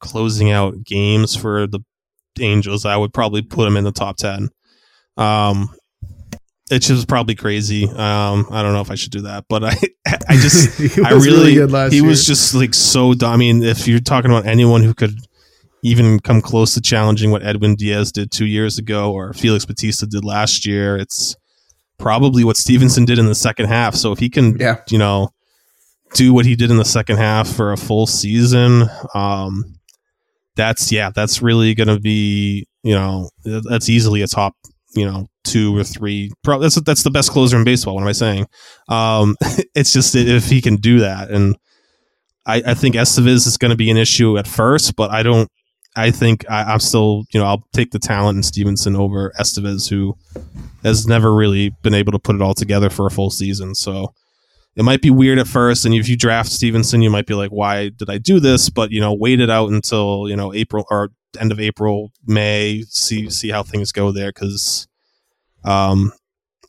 [0.00, 1.80] closing out games for the
[2.40, 4.50] Angels, I would probably put him in the top ten.
[5.16, 5.74] Um,
[6.70, 7.84] it's just probably crazy.
[7.88, 9.74] Um, I don't know if I should do that, but I
[10.28, 12.06] I just I really, last he year.
[12.06, 13.14] was just like so.
[13.14, 13.32] dumb.
[13.32, 15.14] I mean, if you're talking about anyone who could
[15.82, 20.06] even come close to challenging what Edwin Diaz did two years ago or Felix Bautista
[20.06, 21.34] did last year, it's
[21.98, 23.94] probably what Stephenson did in the second half.
[23.94, 24.76] So if he can, Yeah.
[24.90, 25.30] you know,
[26.14, 29.74] do what he did in the second half for a full season, um,
[30.56, 34.54] that's yeah, that's really going to be you know that's easily a top
[34.94, 36.30] you know two or three.
[36.42, 37.94] Pro- that's that's the best closer in baseball.
[37.94, 38.46] What am I saying?
[38.88, 39.36] Um,
[39.74, 41.56] it's just if he can do that, and
[42.46, 45.50] I, I think Estevez is going to be an issue at first, but I don't.
[45.94, 49.90] I think I, am still, you know, I'll take the talent in Stephenson over Estevez,
[49.90, 50.16] who
[50.82, 53.74] has never really been able to put it all together for a full season.
[53.74, 54.14] So
[54.76, 57.50] it might be weird at first, and if you draft stephenson you might be like,
[57.50, 60.84] "Why did I do this?" But you know, wait it out until you know April
[60.90, 64.86] or end of April, May, see see how things go there, because
[65.64, 66.12] um,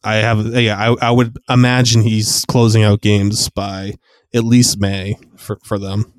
[0.04, 3.94] I have yeah, I, I would imagine he's closing out games by
[4.34, 6.12] at least May for, for them.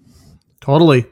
[0.61, 1.05] Totally.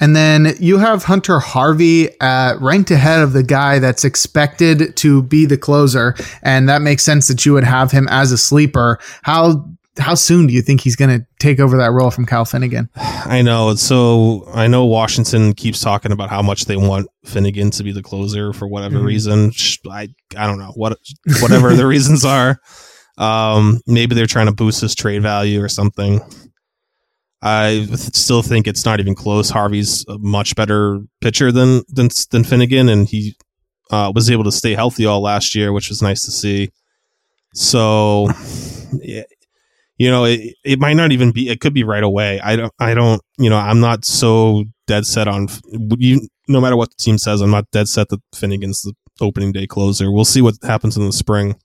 [0.00, 5.22] And then you have Hunter Harvey uh, ranked ahead of the guy that's expected to
[5.22, 8.98] be the closer, and that makes sense that you would have him as a sleeper.
[9.22, 9.64] How
[9.98, 12.88] how soon do you think he's going to take over that role from Kyle Finnegan?
[12.96, 13.74] I know.
[13.74, 18.02] So I know Washington keeps talking about how much they want Finnegan to be the
[18.02, 19.06] closer for whatever mm-hmm.
[19.06, 19.52] reason.
[19.90, 20.98] I I don't know what
[21.40, 22.58] whatever the reasons are.
[23.18, 26.20] Um, maybe they're trying to boost his trade value or something.
[27.40, 29.50] I still think it's not even close.
[29.50, 33.36] Harvey's a much better pitcher than than than Finnegan, and he
[33.90, 36.72] uh, was able to stay healthy all last year, which was nice to see.
[37.52, 38.28] So,
[39.96, 41.48] you know, it, it might not even be.
[41.48, 42.40] It could be right away.
[42.40, 42.72] I don't.
[42.78, 43.22] I don't.
[43.38, 45.48] You know, I'm not so dead set on.
[45.98, 49.52] You, no matter what the team says, I'm not dead set that Finnegan's the opening
[49.52, 50.10] day closer.
[50.10, 51.56] We'll see what happens in the spring.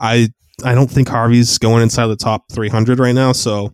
[0.00, 0.28] I
[0.64, 3.72] I don't think Harvey's going inside the top 300 right now, so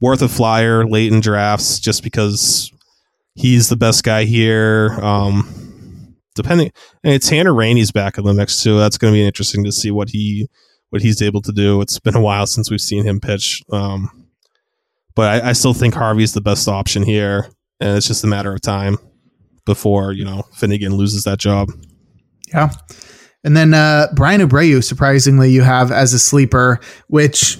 [0.00, 2.70] worth a flyer late in drafts just because
[3.34, 4.98] he's the best guy here.
[5.00, 6.72] Um, depending,
[7.02, 8.78] and Tanner Rainey's back in the mix too.
[8.78, 10.48] That's going to be interesting to see what he
[10.94, 11.80] what he's able to do.
[11.80, 14.28] It's been a while since we've seen him pitch, um,
[15.16, 17.48] but I, I still think Harvey's the best option here,
[17.80, 18.98] and it's just a matter of time
[19.66, 21.68] before you know Finnegan loses that job.
[22.46, 22.70] Yeah.
[23.42, 26.78] And then uh, Bryan Abreu, surprisingly, you have as a sleeper,
[27.08, 27.58] which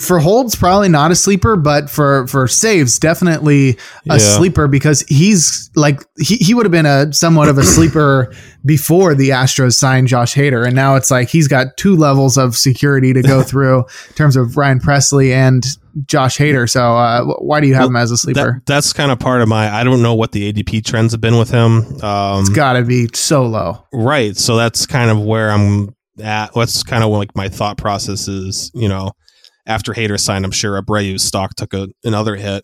[0.00, 3.70] for holds probably not a sleeper, but for for saves definitely
[4.08, 4.18] a yeah.
[4.18, 8.32] sleeper because he's like he, he would have been a somewhat of a sleeper
[8.64, 12.56] before the Astros signed Josh Hader, and now it's like he's got two levels of
[12.56, 15.64] security to go through in terms of Ryan Pressly and
[16.06, 16.68] Josh Hader.
[16.68, 18.62] So uh, why do you have well, him as a sleeper?
[18.64, 19.72] That, that's kind of part of my.
[19.72, 22.02] I don't know what the ADP trends have been with him.
[22.02, 24.36] Um, it's got to be so low, right?
[24.36, 26.54] So that's kind of where I'm at.
[26.54, 29.12] What's kind of like my thought process is, you know
[29.66, 32.62] after Hader signed, I'm sure Abreu's stock took a, another hit.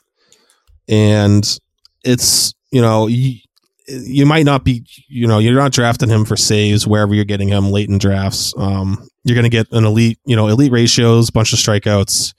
[0.88, 1.58] And
[2.04, 3.38] it's, you know, you,
[3.86, 7.48] you might not be, you know, you're not drafting him for saves wherever you're getting
[7.48, 8.52] him late in drafts.
[8.56, 12.34] Um, you're going to get an elite, you know, elite ratios, bunch of strikeouts.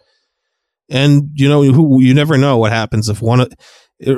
[0.90, 3.48] And, you know, who, you never know what happens if one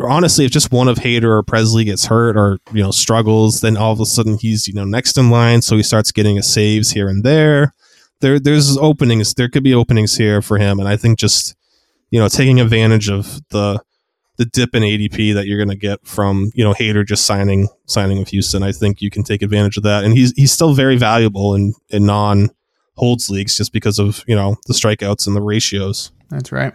[0.04, 3.76] honestly, if just one of Hader or Pressly gets hurt or, you know, struggles, then
[3.76, 5.62] all of a sudden he's, you know, next in line.
[5.62, 7.74] So he starts getting a saves here and there
[8.22, 9.34] there there's openings.
[9.34, 11.55] There could be openings here for him, and I think just
[12.09, 13.82] you know taking advantage of the
[14.38, 17.67] the dip in ADP that you're going to get from you know Hader just signing
[17.86, 18.63] signing with Houston.
[18.63, 21.74] I think you can take advantage of that, and he's he's still very valuable in
[21.89, 22.49] in non
[22.95, 26.11] holds leagues just because of you know the strikeouts and the ratios.
[26.30, 26.74] That's right.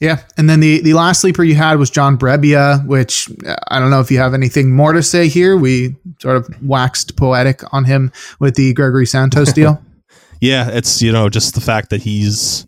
[0.00, 3.30] Yeah, and then the the last sleeper you had was John Brebbia, which
[3.68, 5.56] I don't know if you have anything more to say here.
[5.56, 8.10] We sort of waxed poetic on him
[8.40, 9.80] with the Gregory Santos deal.
[10.42, 12.66] Yeah, it's you know just the fact that he's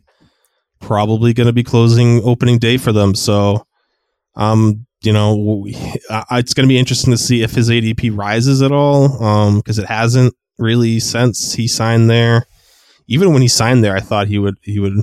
[0.80, 3.16] probably going to be closing opening day for them.
[3.16, 3.66] So,
[4.36, 8.70] um, you know, it's going to be interesting to see if his ADP rises at
[8.70, 9.20] all.
[9.20, 12.46] Um, because it hasn't really since he signed there.
[13.08, 15.02] Even when he signed there, I thought he would he would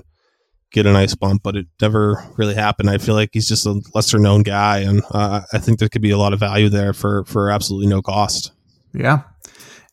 [0.72, 2.90] get a nice bump, but it never really happened.
[2.90, 6.02] I feel like he's just a lesser known guy, and uh, I think there could
[6.02, 8.54] be a lot of value there for for absolutely no cost.
[8.94, 9.24] Yeah,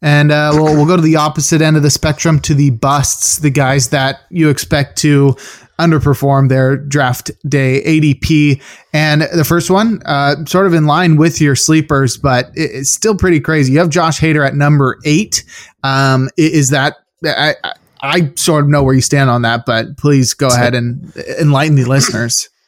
[0.00, 3.38] and uh, we'll, we'll go to the opposite end of the spectrum to the busts,
[3.38, 5.36] the guys that you expect to
[5.78, 8.62] underperform their draft day ADP.
[8.92, 13.16] And the first one, uh, sort of in line with your sleepers, but it's still
[13.16, 13.72] pretty crazy.
[13.72, 15.44] You have Josh Hader at number eight.
[15.84, 17.54] Um, is that, I,
[18.00, 21.76] I sort of know where you stand on that, but please go ahead and enlighten
[21.76, 22.48] the listeners.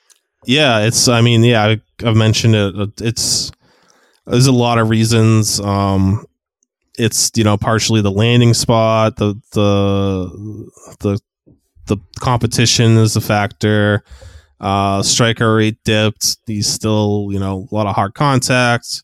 [0.47, 2.75] Yeah, it's, I mean, yeah, I've mentioned it.
[3.03, 3.53] It's,
[4.27, 5.61] there's a lot of reasons.
[5.61, 6.25] Um,
[7.01, 10.71] it's you know partially the landing spot, the the
[11.01, 11.21] the
[11.87, 14.05] the competition is a factor.
[14.61, 16.37] Uh, striker rate dipped.
[16.47, 19.03] He's still you know a lot of hard contacts.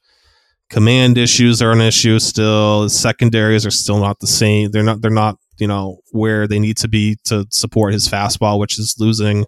[0.68, 2.88] Command issues are an issue still.
[2.88, 4.70] Secondaries are still not the same.
[4.70, 5.00] They're not.
[5.00, 8.96] They're not you know where they need to be to support his fastball, which is
[8.98, 9.46] losing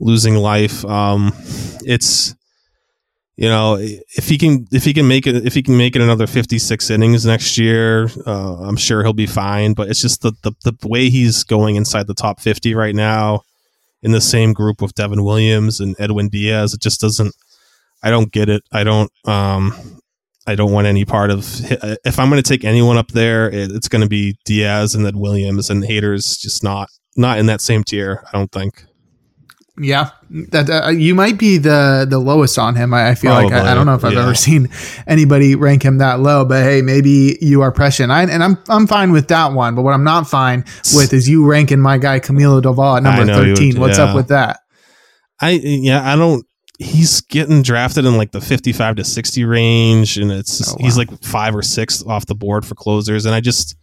[0.00, 0.84] losing life.
[0.84, 1.32] Um,
[1.82, 2.34] it's
[3.38, 6.02] you know, if he can if he can make it if he can make it
[6.02, 9.74] another 56 innings next year, uh, I'm sure he'll be fine.
[9.74, 13.42] But it's just the, the the way he's going inside the top 50 right now.
[14.02, 16.74] in the same group with Devin Williams and Edwin Diaz.
[16.74, 17.32] It just doesn't.
[18.02, 18.62] I don't get it.
[18.72, 19.10] I don't.
[19.24, 20.00] Um,
[20.48, 21.44] I don't want any part of.
[22.04, 25.04] If I'm going to take anyone up there, it, it's going to be Diaz and
[25.04, 28.24] then Williams and Hader's just not not in that same tier.
[28.32, 28.84] I don't think.
[29.80, 30.10] Yeah,
[30.50, 32.92] that uh, you might be the the lowest on him.
[32.92, 34.22] I, I feel Probably, like I, I, don't know if I've yeah.
[34.22, 34.68] ever seen
[35.06, 36.44] anybody rank him that low.
[36.44, 38.10] But hey, maybe you are prescient.
[38.10, 39.74] I, and I'm I'm fine with that one.
[39.74, 40.64] But what I'm not fine
[40.94, 43.74] with is you ranking my guy Camilo Doval at number thirteen.
[43.74, 44.04] Would, What's yeah.
[44.04, 44.60] up with that?
[45.40, 46.44] I yeah I don't.
[46.80, 50.84] He's getting drafted in like the 55 to 60 range, and it's oh, wow.
[50.84, 53.76] he's like five or six off the board for closers, and I just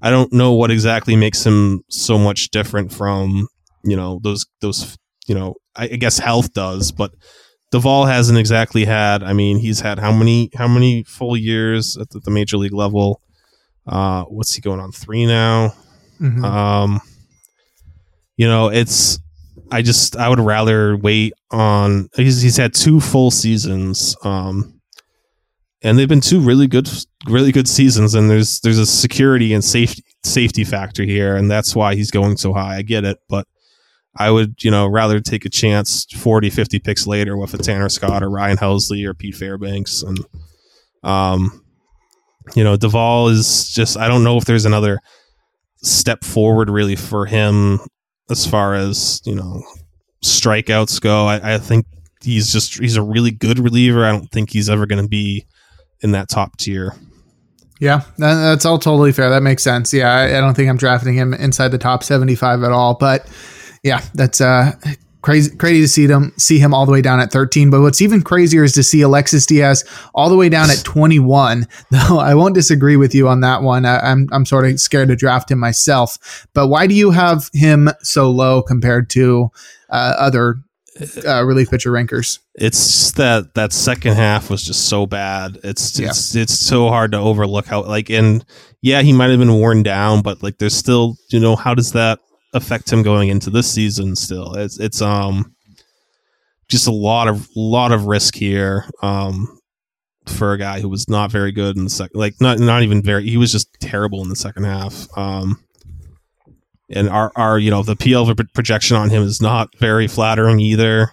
[0.00, 3.48] I don't know what exactly makes him so much different from
[3.84, 4.96] you know those those
[5.28, 7.12] you know, I, I guess health does, but
[7.72, 9.22] Doval hasn't exactly had.
[9.22, 12.72] I mean, he's had how many how many full years at the, the major league
[12.72, 13.20] level?
[13.86, 15.74] Uh, what's he going on three now?
[16.20, 16.44] Mm-hmm.
[16.44, 17.00] Um,
[18.36, 19.18] you know, it's.
[19.70, 22.08] I just I would rather wait on.
[22.16, 24.16] He's he's had two full seasons.
[24.24, 24.78] Um,
[25.82, 26.88] and they've been two really good
[27.26, 31.74] really good seasons and there's there's a security and safety safety factor here and that's
[31.74, 33.46] why he's going so high i get it but
[34.18, 37.88] I would, you know, rather take a chance 40, 50 picks later with a Tanner
[37.88, 40.02] Scott or Ryan Helsley or Pete Fairbanks.
[40.02, 40.18] And,
[41.04, 41.64] um,
[42.56, 44.98] you know, Doval is just, I don't know if there's another
[45.82, 47.78] step forward really for him
[48.28, 49.62] as far as, you know,
[50.24, 51.26] strikeouts go.
[51.26, 51.86] I, I think
[52.20, 54.04] he's just, he's a really good reliever.
[54.04, 55.46] I don't think he's ever going to be
[56.00, 56.94] in that top tier.
[57.80, 59.30] Yeah, that's all totally fair.
[59.30, 59.94] That makes sense.
[59.94, 63.28] Yeah, I, I don't think I'm drafting him inside the top 75 at all, but
[63.82, 64.72] yeah, that's uh,
[65.22, 68.00] crazy crazy to see them see him all the way down at 13 but what's
[68.00, 72.34] even crazier is to see alexis diaz all the way down at 21 though i
[72.36, 73.84] won't disagree with you on that one.
[73.84, 76.46] I, am I'm sort of scared to draft him myself.
[76.54, 79.50] But why do you have him so low compared to
[79.90, 80.56] uh, other
[81.26, 82.40] uh, relief pitcher rankers?
[82.54, 85.58] It's just that that second half was just so bad.
[85.62, 86.42] It's it's yeah.
[86.42, 88.44] it's so hard to overlook how like and
[88.82, 91.92] yeah he might have been worn down but like there's still you know how does
[91.92, 92.20] that
[92.52, 94.16] affect him going into this season.
[94.16, 95.54] Still, it's it's um
[96.68, 99.58] just a lot of lot of risk here um
[100.26, 103.02] for a guy who was not very good in the second, like not not even
[103.02, 103.28] very.
[103.28, 105.06] He was just terrible in the second half.
[105.16, 105.62] Um,
[106.90, 111.12] and our our you know the PL projection on him is not very flattering either.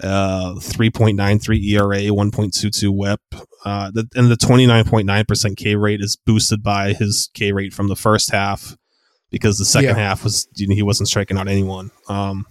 [0.00, 3.20] Uh, 3.93 ERA, 1.22 WHIP,
[3.64, 7.96] uh, the, and the 29.9% K rate is boosted by his K rate from the
[7.96, 8.76] first half
[9.30, 10.08] because the second yeah.
[10.08, 11.90] half was you know, he wasn't striking out anyone.
[12.08, 12.46] Um,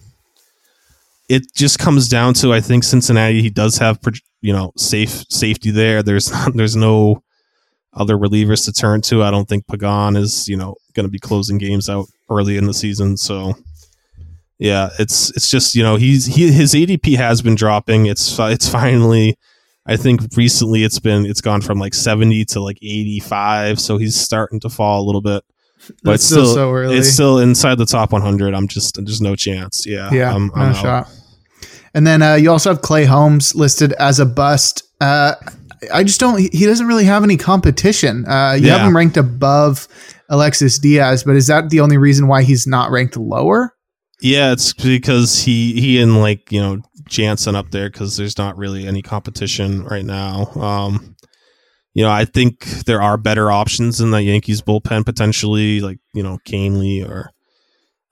[1.30, 4.00] it just comes down to I think Cincinnati he does have
[4.42, 6.04] you know safe safety there.
[6.04, 7.24] There's there's no
[7.94, 9.24] other relievers to turn to.
[9.24, 12.66] I don't think Pagan is you know going to be closing games out early in
[12.66, 13.18] the season.
[13.18, 13.56] So
[14.60, 18.06] yeah, it's it's just you know he's he his ADP has been dropping.
[18.06, 19.38] It's it's finally.
[19.90, 24.18] I think recently it's been it's gone from like 70 to like 85 so he's
[24.18, 25.46] starting to fall a little bit
[26.04, 26.98] but it's still, so early.
[26.98, 28.54] It's still inside the top 100.
[28.54, 29.86] I'm just there's no chance.
[29.86, 30.82] Yeah, yeah, I'm, I'm no out.
[30.82, 31.10] shot.
[31.94, 34.84] And then uh, you also have Clay Holmes listed as a bust.
[35.02, 35.36] Uh,
[35.94, 36.40] I just don't.
[36.40, 38.26] He doesn't really have any competition.
[38.28, 38.78] Uh, you yeah.
[38.78, 39.88] have him ranked above
[40.30, 43.74] Alexis Diaz, but is that the only reason why he's not ranked lower?
[44.22, 48.58] Yeah, it's because he he and like you know Jansen up there because there's not
[48.58, 50.48] really any competition right now.
[50.56, 51.16] Um,
[51.98, 56.22] you know, I think there are better options in the Yankees bullpen potentially, like you
[56.22, 57.32] know, Kahnle or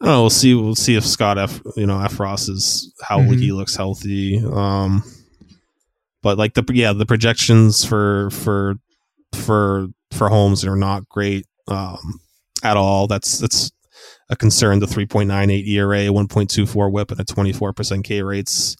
[0.01, 0.21] I don't know.
[0.21, 0.55] We'll see.
[0.55, 1.61] We'll see if Scott F.
[1.77, 3.33] You know, Effross is how mm-hmm.
[3.33, 4.43] he looks healthy.
[4.43, 5.03] Um,
[6.23, 8.73] but like the yeah, the projections for for
[9.35, 12.19] for for Holmes are not great um,
[12.63, 13.05] at all.
[13.05, 13.71] That's that's
[14.31, 14.79] a concern.
[14.79, 17.71] The three point nine eight ERA, one point two four WHIP, and a twenty four
[17.71, 18.77] percent K rates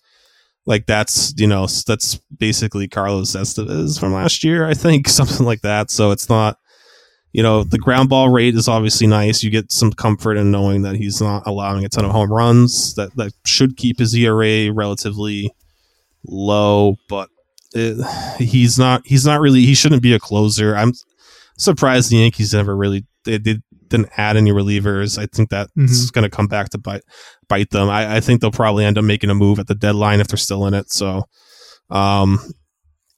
[0.65, 5.61] like that's you know that's basically Carlos Estevez from last year, I think something like
[5.61, 5.91] that.
[5.91, 6.57] So it's not
[7.31, 9.43] you know the ground ball rate is obviously nice.
[9.43, 12.95] You get some comfort in knowing that he's not allowing a ton of home runs.
[12.95, 15.51] That that should keep his ERA relatively
[16.27, 17.29] low, but
[17.73, 17.97] it,
[18.39, 20.75] he's not he's not really he shouldn't be a closer.
[20.75, 20.93] I'm
[21.57, 25.17] surprised the Yankees never really they did didn't add any relievers.
[25.17, 26.07] I think that's mm-hmm.
[26.13, 27.03] going to come back to bite
[27.47, 27.89] bite them.
[27.89, 30.37] I, I, think they'll probably end up making a move at the deadline if they're
[30.37, 30.91] still in it.
[30.91, 31.23] So,
[31.89, 32.39] um,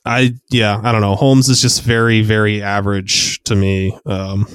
[0.05, 1.15] I yeah, I don't know.
[1.15, 3.97] Holmes is just very very average to me.
[4.05, 4.47] Um,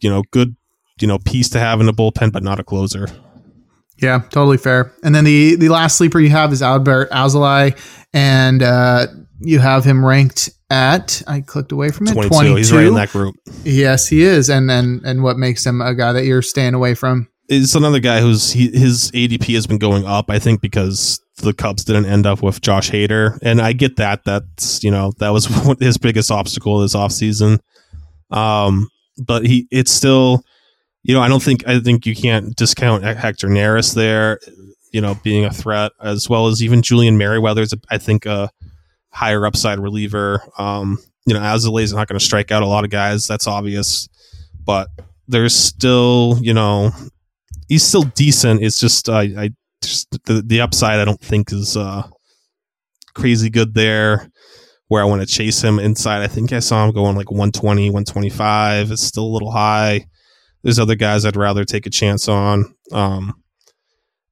[0.00, 0.56] you know, good
[1.00, 3.08] you know piece to have in the bullpen, but not a closer.
[4.00, 4.92] Yeah, totally fair.
[5.02, 7.78] And then the the last sleeper you have is Adbert Alzolay,
[8.12, 9.06] and uh,
[9.40, 12.28] you have him ranked at I clicked away from it 22.
[12.28, 12.54] 22.
[12.56, 13.36] He's right in that group.
[13.64, 14.48] Yes, he is.
[14.48, 17.28] And then and what makes him a guy that you're staying away from?
[17.50, 20.30] it's another guy who's he, his ADP has been going up.
[20.30, 24.24] I think because the Cubs didn't end up with Josh Hader, and I get that.
[24.24, 25.46] That's you know that was
[25.80, 27.58] his biggest obstacle this offseason.
[28.30, 30.44] Um, but he it's still
[31.02, 34.38] you know I don't think I think you can't discount Hector Neris there.
[34.92, 38.50] You know, being a threat as well as even Julian Merryweather's I think a
[39.12, 40.42] higher upside reliever.
[40.58, 43.26] Um, you know, is not going to strike out a lot of guys.
[43.26, 44.08] That's obvious,
[44.64, 44.88] but
[45.28, 46.90] there's still you know
[47.68, 48.62] he's still decent.
[48.62, 49.50] It's just uh, I
[49.82, 52.02] just the, the upside I don't think is uh,
[53.14, 54.28] crazy good there.
[54.88, 57.90] Where I want to chase him inside, I think I saw him going like 120,
[57.90, 58.90] 125.
[58.90, 60.06] It's still a little high.
[60.64, 62.74] There's other guys I'd rather take a chance on.
[62.90, 63.40] Um,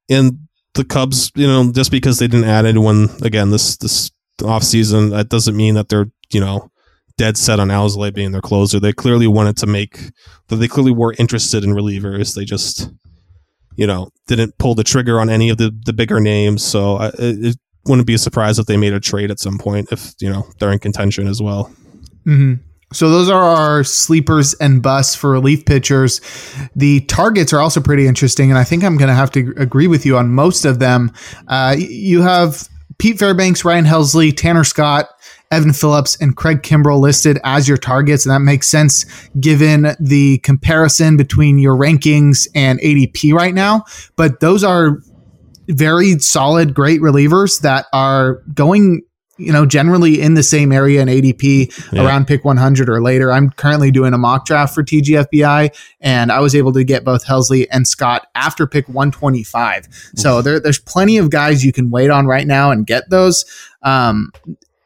[0.09, 4.11] and the Cubs, you know, just because they didn't add anyone again this this
[4.43, 6.71] off season, that doesn't mean that they're you know
[7.17, 8.79] dead set on Alzolay being their closer.
[8.79, 9.99] They clearly wanted to make
[10.47, 12.35] that they clearly were interested in relievers.
[12.35, 12.89] They just
[13.79, 16.65] you know, didn't pull the trigger on any of the, the bigger names.
[16.65, 19.89] So I, it, wouldn't be a surprise if they made a trade at some point
[19.89, 21.73] if, you know, they're in contention as well.
[22.25, 22.55] Mm-hmm.
[22.91, 26.19] So those are our sleepers and busts for relief pitchers.
[26.75, 29.87] The targets are also pretty interesting, and I think I'm going to have to agree
[29.87, 31.13] with you on most of them.
[31.47, 32.67] Uh, you have
[32.97, 35.07] Pete Fairbanks, Ryan Helsley, Tanner Scott,
[35.51, 38.25] Evan Phillips and Craig Kimbrel listed as your targets.
[38.25, 39.05] And that makes sense
[39.39, 43.85] given the comparison between your rankings and ADP right now.
[44.15, 44.99] But those are
[45.69, 49.03] very solid, great relievers that are going
[49.39, 52.05] you know, generally in the same area in ADP yeah.
[52.05, 53.31] around pick 100 or later.
[53.31, 57.25] I'm currently doing a mock draft for TGFBI, and I was able to get both
[57.25, 59.87] Helsley and Scott after pick 125.
[60.15, 63.45] So there, there's plenty of guys you can wait on right now and get those.
[63.81, 64.31] Um,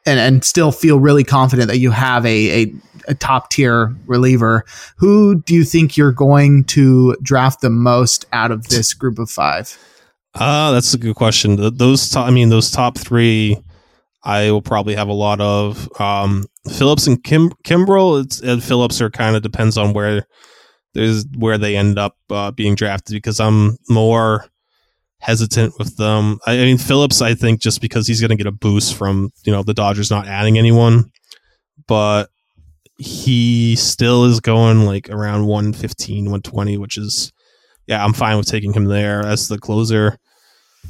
[0.06, 2.74] and, and still feel really confident that you have a, a,
[3.08, 4.64] a top tier reliever.
[4.96, 9.30] Who do you think you're going to draft the most out of this group of
[9.30, 9.78] five?
[10.34, 11.56] Uh, that's a good question.
[11.76, 13.56] Those, top, I mean, those top three,
[14.24, 15.88] I will probably have a lot of.
[16.00, 20.26] Um, Phillips and Kim Kimbrel it's, Phillips are kind of depends on where
[20.94, 24.46] there's where they end up uh, being drafted because I'm more
[25.24, 26.38] hesitant with them.
[26.46, 29.52] I mean, Phillips, I think just because he's going to get a boost from, you
[29.52, 31.10] know, the Dodgers not adding anyone,
[31.88, 32.28] but
[32.98, 37.32] he still is going like around 115, 120, which is,
[37.86, 40.18] yeah, I'm fine with taking him there as the closer.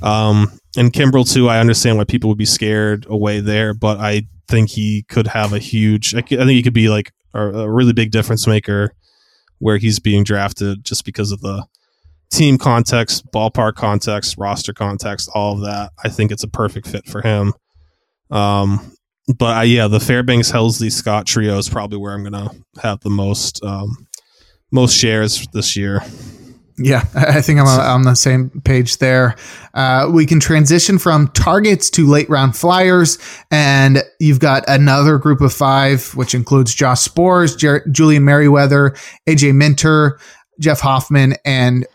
[0.02, 4.22] Um, and Kimbrel too, I understand why people would be scared away there, but I
[4.48, 7.92] think he could have a huge, I think he could be like a, a really
[7.92, 8.94] big difference maker
[9.58, 11.66] where he's being drafted just because of the,
[12.34, 15.92] team context, ballpark context, roster context, all of that.
[16.02, 17.52] I think it's a perfect fit for him.
[18.30, 18.92] Um,
[19.38, 22.50] but I, yeah, the Fairbanks Helsley Scott trio is probably where I'm to
[22.82, 24.06] have the most um,
[24.70, 26.02] most shares this year.
[26.76, 29.36] Yeah, I think I'm on the same page there.
[29.74, 33.16] Uh, we can transition from targets to late round flyers,
[33.52, 38.96] and you've got another group of five, which includes Josh Sborz, Jer- Julian Merryweather,
[39.28, 40.18] AJ Minter,
[40.58, 41.86] Jeff Hoffman, and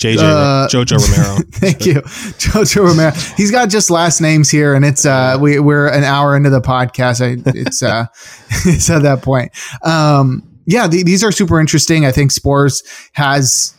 [0.00, 1.42] JJ uh, Jojo Romero.
[1.52, 3.12] thank you, Jojo Romero.
[3.36, 6.60] He's got just last names here, and it's uh we we're an hour into the
[6.60, 7.20] podcast.
[7.20, 8.06] I, it's uh
[8.64, 9.52] it's at that point.
[9.82, 12.04] Um, yeah, th- these are super interesting.
[12.04, 13.74] I think Sborz has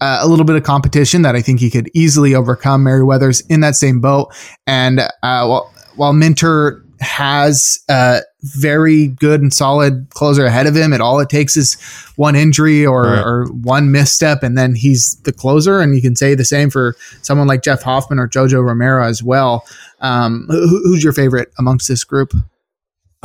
[0.00, 2.82] uh, a little bit of competition that I think he could easily overcome.
[2.82, 4.34] Merryweather's in that same boat,
[4.66, 5.08] and uh,
[5.46, 10.92] while while Minter has a very good and solid closer ahead of him.
[10.92, 11.74] It all it takes is
[12.16, 13.24] one injury or, right.
[13.24, 15.80] or one misstep, and then he's the closer.
[15.80, 19.22] And you can say the same for someone like Jeff Hoffman or Jojo Romero as
[19.22, 19.66] well.
[20.00, 22.32] Um, who, who's your favorite amongst this group?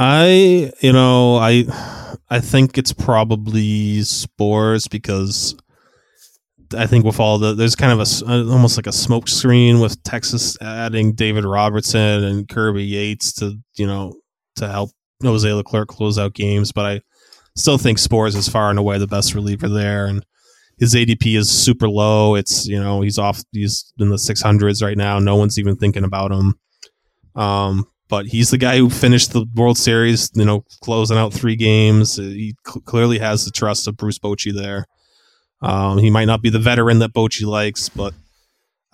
[0.04, 1.64] I, you know, I,
[2.28, 5.56] I think it's probably Sborz because
[6.76, 10.02] I think with all the there's kind of a almost like a smoke screen with
[10.02, 14.16] Texas adding David Robertson and Kirby Yates to you know
[14.56, 14.90] to help
[15.22, 17.02] Jose Leclerc close out games, but I
[17.56, 20.26] still think Sborz is far and away the best reliever there, and
[20.80, 22.34] his ADP is super low.
[22.34, 25.20] It's you know he's off he's in the 600s right now.
[25.20, 26.56] No one's even thinking about him.
[27.36, 31.56] Um, but he's the guy who finished the World Series, you know, closing out three
[31.56, 32.18] games.
[32.18, 34.86] He cl- clearly has the trust of Bruce Bochy there.
[35.62, 38.14] Um, he might not be the veteran that Bochy likes, but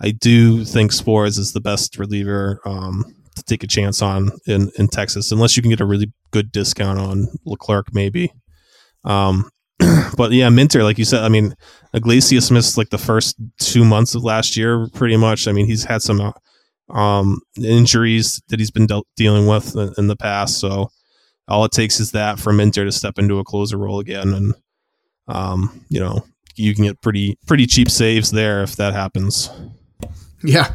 [0.00, 4.70] I do think Sborz is the best reliever um, to take a chance on in,
[4.78, 8.32] in Texas, unless you can get a really good discount on Leclerc, maybe.
[9.02, 9.50] Um,
[10.16, 11.56] but yeah, Minter, like you said, I mean,
[11.92, 15.48] Iglesias missed like the first two months of last year, pretty much.
[15.48, 16.32] I mean, he's had some
[16.90, 20.90] um, injuries that he's been de- dealing with in, the past, so
[21.46, 24.54] all it takes is that for Minter to step into a closer role again, and
[25.28, 26.24] um, you know,
[26.56, 29.50] you can get pretty pretty cheap saves there if that happens.
[30.42, 30.72] Yeah,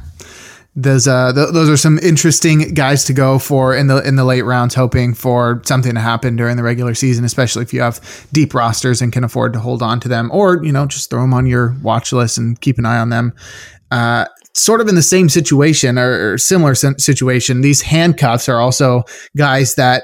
[0.75, 4.25] those uh th- those are some interesting guys to go for in the in the
[4.25, 8.27] late rounds hoping for something to happen during the regular season especially if you have
[8.33, 11.21] deep rosters and can afford to hold on to them or you know just throw
[11.21, 13.33] them on your watch list and keep an eye on them.
[13.91, 19.03] Uh sort of in the same situation or, or similar situation these handcuffs are also
[19.35, 20.03] guys that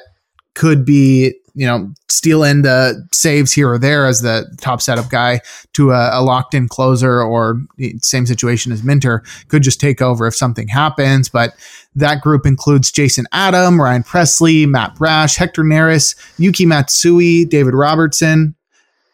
[0.56, 5.10] could be you know, steal in the saves here or there as the top setup
[5.10, 5.42] guy
[5.74, 7.62] to a, a locked in closer or
[8.02, 11.28] same situation as Minter could just take over if something happens.
[11.28, 11.54] But
[11.96, 18.56] that group includes Jason Adam, Ryan Pressly, Matt Brash, Hector Neris, Yuki Matsui, David Robertson,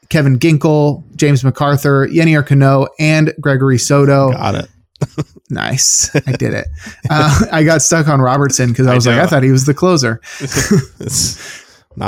[0.09, 4.33] Kevin Ginkel, James McArthur, Yennier Cano, and Gregory Soto.
[4.33, 4.69] Got it.
[5.49, 6.13] nice.
[6.15, 6.67] I did it.
[7.07, 9.65] Uh, I got stuck on Robertson because I was I like, I thought he was
[9.65, 10.21] the closer.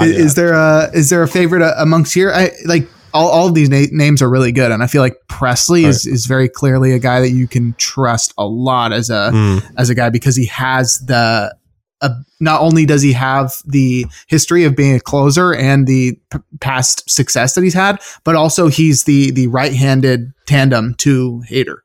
[0.02, 2.32] Is, is, there a is there a favorite uh, amongst here?
[2.32, 5.16] I like all, all of these na- names are really good, and I feel like
[5.30, 5.90] Pressly right.
[5.90, 9.72] is, is very clearly a guy that you can trust a lot as a mm.
[9.78, 11.56] as a guy because he has the
[12.02, 12.10] uh,
[12.40, 17.10] not only does he have the history of being a closer and the p- past
[17.10, 21.78] success that he's had, but also he's the the right handed tandem to Hader.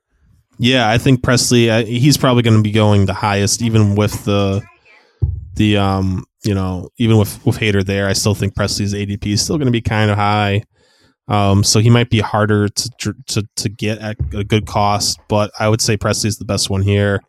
[0.63, 4.25] Yeah, I think Pressly Uh, he's probably going to be going the highest, even with
[4.25, 4.63] the
[5.55, 9.43] the um you know, even with with Hader there, I still think Pressly's ADP is
[9.43, 10.63] still going to be kind of high.
[11.27, 15.51] Um, so he might be harder to to to get at a good cost, but
[15.59, 17.21] I would say Pressly's the best one here.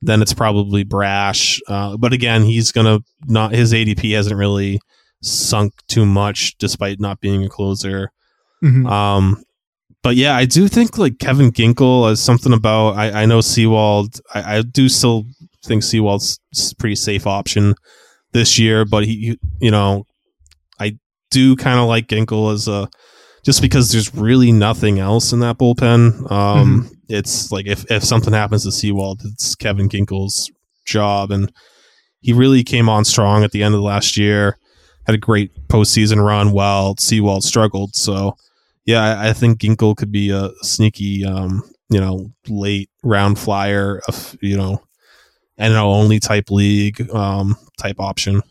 [0.00, 4.78] Then it's probably Brash, uh, but again, he's gonna not his ADP hasn't really
[5.22, 8.12] sunk too much despite not being a closer.
[8.62, 8.86] Mm-hmm.
[8.86, 9.42] Um,
[10.02, 14.20] but yeah, I do think like Kevin Ginkel is something about I, I know Sewald.
[14.34, 15.24] I, I do still
[15.64, 16.40] think Sewald's
[16.72, 17.74] a pretty safe option
[18.32, 20.04] this year, but he, you know,
[20.78, 20.98] I
[21.30, 22.88] do kind of like Ginkel as a
[23.44, 26.30] just because there's really nothing else in that bullpen.
[26.30, 26.94] Um, mm-hmm.
[27.08, 30.50] It's like if if something happens to Sewald, it's Kevin Ginkel's
[30.84, 31.52] job, and
[32.20, 34.56] he really came on strong at the end of the last year.
[35.06, 37.94] Had a great postseason run while Sewald struggled.
[37.96, 38.36] So,
[38.84, 44.00] yeah, I, I think Ginkel could be a sneaky, um, you know, late round flyer.
[44.08, 44.82] Of you know,
[45.58, 48.42] NL only type league um, type option.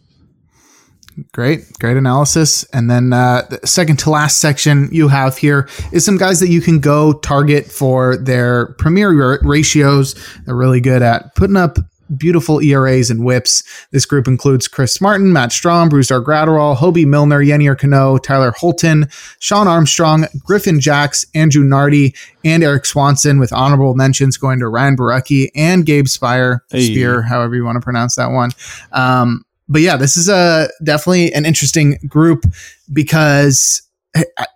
[1.34, 2.64] Great, great analysis.
[2.72, 6.50] And then uh, the second to last section you have here is some guys that
[6.50, 10.16] you can go target for their premier ratios.
[10.46, 11.78] They're really good at putting up
[12.18, 13.64] beautiful ERAs and WHIPs.
[13.92, 19.08] This group includes Chris Martin, Matt Strahm, Brusdar Graterol, Hobie Milner, Yennier Cano, Tyler Holton,
[19.40, 24.96] Shawn Armstrong, Griffin Jax, Andrew Nardi, and Eric Swanson, with honorable mentions going to Ryan
[24.96, 26.82] Borucki and Gabe Speier, hey.
[26.82, 28.52] Spear, however you want to pronounce that one.
[28.92, 32.46] Um, but yeah, this is a definitely an interesting group
[32.92, 33.84] because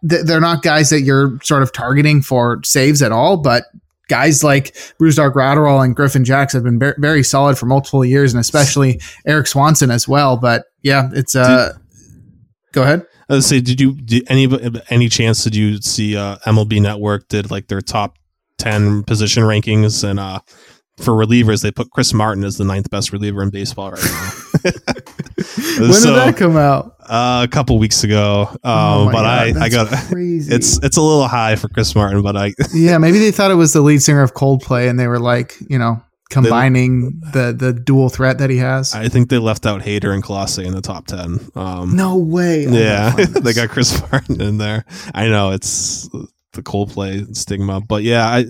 [0.02, 3.66] they're not guys that you're sort of targeting for saves at all, but
[4.08, 8.34] guys like Brusdar Graterol and Griffin Jax have been very, very solid for multiple years,
[8.34, 10.38] and especially Eric Swanson as well.
[10.38, 11.82] But yeah, it's uh, did,
[12.74, 13.06] go ahead.
[13.30, 14.48] I was say, did you did any
[14.90, 18.18] any chance did you see uh, MLB Network did like their top
[18.58, 20.40] ten position rankings and uh
[20.98, 24.32] for relievers, they put Chris Martin as the ninth best reliever in baseball right now.
[25.80, 26.96] when so, did that come out?
[27.02, 28.48] Uh, a couple weeks ago.
[28.50, 30.54] Um, oh but God, I, I got crazy.
[30.54, 33.56] it's it's a little high for Chris Martin, but I yeah maybe they thought it
[33.56, 37.54] was the lead singer of Coldplay, and they were like you know combining they, the
[37.54, 38.94] the dual threat that he has.
[38.94, 41.40] I think they left out Hader and Clase in the top ten.
[41.56, 42.66] Um, no way.
[42.68, 44.86] Yeah, they got Chris Martin in there.
[45.14, 46.08] I know it's
[46.54, 48.46] the Coldplay stigma, but yeah, I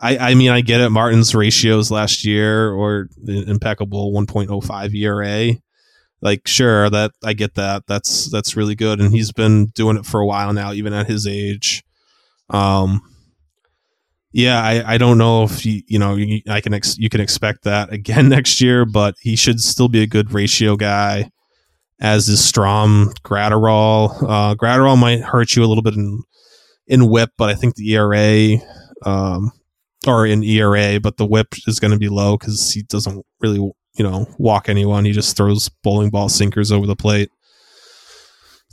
[0.00, 0.90] I, I mean, I get it.
[0.90, 5.56] Martin's ratios last year or impeccable 1.05 ERA.
[6.20, 7.84] Like, sure, that I get that.
[7.86, 11.06] That's that's really good, and he's been doing it for a while now, even at
[11.06, 11.84] his age.
[12.50, 13.02] Um,
[14.32, 16.18] yeah, I, I don't know if you you know
[16.48, 20.02] I can ex- you can expect that again next year, but he should still be
[20.02, 21.30] a good ratio guy.
[22.00, 24.22] As is Strahm Graterol.
[24.22, 26.22] Uh, Graterol might hurt you a little bit in
[26.86, 28.58] in WHIP, but I think the ERA
[29.04, 29.52] um,
[30.06, 33.58] or in ERA, but the WHIP is going to be low because he doesn't really,
[33.58, 35.04] you know, walk anyone.
[35.04, 37.30] He just throws bowling ball sinkers over the plate.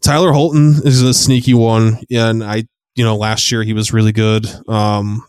[0.02, 2.66] Tyler Holton is a sneaky one, and I,
[2.96, 4.48] you know, last year he was really good.
[4.70, 5.26] Um,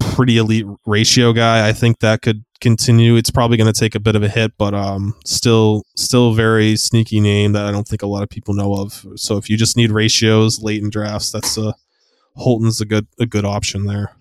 [0.00, 1.68] pretty elite ratio guy.
[1.68, 3.16] I think that could continue.
[3.16, 6.76] It's probably going to take a bit of a hit, but um, still, still very
[6.76, 9.04] sneaky name that I don't think a lot of people know of.
[9.16, 11.74] So if you just need ratios late in drafts, that's a
[12.36, 14.16] Holton's a good a good option there.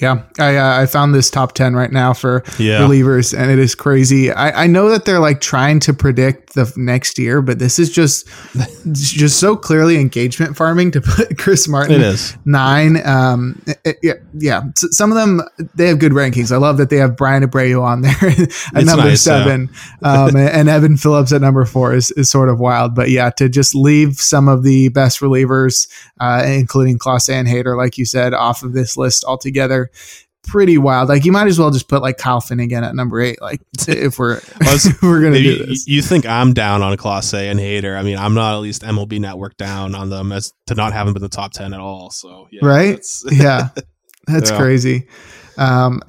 [0.00, 2.80] Yeah, I uh, I found this top ten right now for Yeah.
[2.80, 4.32] relievers, and it is crazy.
[4.32, 7.90] I, I know that they're like trying to predict the next year, but this is
[7.92, 8.26] just
[8.92, 12.36] just so clearly engagement farming to put Chris Martin It is.
[12.44, 13.06] nine.
[13.06, 14.62] Um, it- yeah, yeah.
[14.76, 15.42] S- Some of them
[15.76, 16.50] they have good rankings.
[16.50, 18.12] I love that they have Bryan Abreu on there
[18.74, 19.44] at number nice, yeah.
[19.44, 19.70] seven,
[20.02, 22.96] um, and, and Evan Phillips at number four is, is sort of wild.
[22.96, 25.86] But yeah, to just leave some of the best relievers,
[26.18, 29.83] uh, including Clase and Hader, like you said, off of this list altogether.
[30.46, 31.08] Pretty wild.
[31.08, 33.40] Like you might as well just put like Kyle Finnegan at number eight.
[33.40, 35.86] Like if we're if we're gonna do this.
[35.86, 37.96] you think I'm down on Clase and Hader.
[37.98, 41.06] I mean, I'm not at least MLB Network down on them as to not have
[41.06, 42.10] them in the top ten at all.
[42.10, 42.88] So yeah, right?
[42.90, 43.68] that's- yeah,
[44.26, 44.58] that's Yeah.
[44.58, 45.08] crazy.
[45.56, 46.02] Um,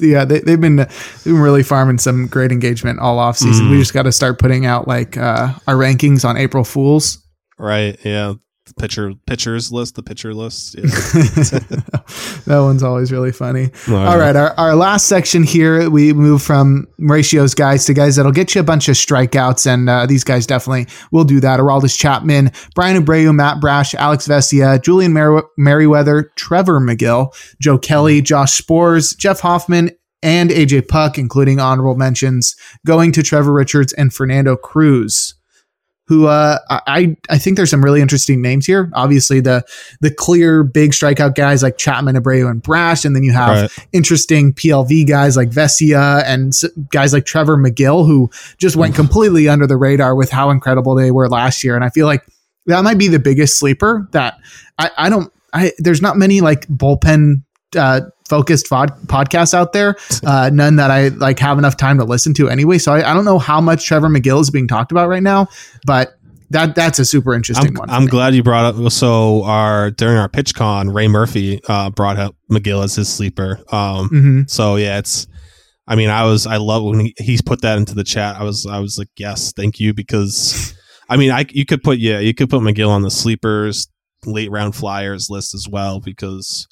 [0.00, 0.88] yeah, they, they've been they've
[1.24, 3.66] been really farming some great engagement all off season.
[3.66, 3.70] Mm.
[3.72, 7.22] We just got to start putting out like uh, our rankings on April Fools.
[7.58, 7.96] right.
[8.04, 8.34] Yeah,
[8.66, 10.74] the pitcher pitchers list, the pitcher list.
[10.74, 10.82] Yeah.
[12.46, 13.70] that one's always really funny.
[13.88, 18.16] Uh, All right, our, our last section here, we move from ratios guys to guys
[18.16, 21.60] that'll get you a bunch of strikeouts, and uh, these guys definitely will do that.
[21.60, 28.20] Aroldis Chapman, Bryan Abreu, Matt Brash, Alex Vesia, Julian Mer- Merryweather, Trevor Megill, Joe Kelly,
[28.20, 34.12] Josh Sborz, Jeff Hoffman, and AJ Puk, including honorable mentions, going to Trevor Richards and
[34.12, 35.35] Fernando Cruz
[36.08, 38.90] who uh, I I think there's some really interesting names here.
[38.94, 39.64] Obviously, the
[40.00, 43.86] the clear big strikeout guys like Chapman, Abreu, and Brash, and then you have Right.
[43.92, 46.52] interesting PLV guys like Vesia and
[46.90, 51.10] guys like Trevor Megill who just went completely under the radar with how incredible they
[51.10, 51.74] were last year.
[51.74, 52.24] And I feel like
[52.66, 54.38] that might be the biggest sleeper that
[54.78, 55.32] I, I don't.
[55.52, 57.42] I there's not many like bullpen.
[57.74, 59.96] Uh, focused pod- podcasts out there
[60.26, 63.14] uh, none that i like have enough time to listen to anyway so I, I
[63.14, 65.48] don't know how much trevor megill is being talked about right now
[65.86, 66.18] but
[66.50, 67.90] that that's a super interesting I'm, one.
[67.90, 68.10] I'm me.
[68.10, 68.92] glad you brought up.
[68.92, 73.58] So our during our pitch con, Ray Murphy uh, brought up Megill as his sleeper.
[73.72, 74.48] Um, Mhm.
[74.50, 75.26] So yeah, it's.
[75.88, 78.36] I mean, I was I love when he, he's put that into the chat.
[78.36, 80.72] I was I was like, yes, thank you, because
[81.08, 83.88] I mean, I you could put yeah, you could put Megill on the sleepers
[84.24, 86.68] late round flyers list as well because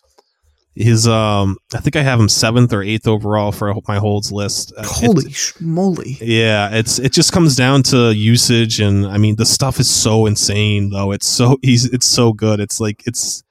[0.77, 4.73] his um I think I have him seventh or eighth overall for my holds list.
[4.77, 6.19] Uh, Holy moly!
[6.21, 10.27] yeah, it's it just comes down to usage, and I mean the stuff is so
[10.27, 11.13] insane though.
[11.13, 12.59] It's so he's it's so good.
[12.61, 13.43] It's like it's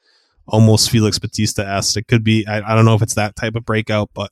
[0.47, 1.95] almost Felix Bautista esque.
[1.97, 2.45] It could be.
[2.45, 4.29] I, I don't know if it's that type of breakout, but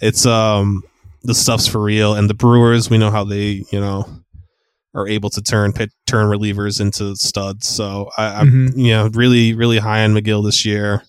[0.00, 0.82] it's um
[1.22, 2.14] the stuff's for real.
[2.14, 4.08] And the Brewers, we know how they you know
[4.94, 7.66] are able to turn pit, turn relievers into studs.
[7.68, 8.78] So I, I'm Mhm.
[8.78, 11.02] you know really really high on Megill this year.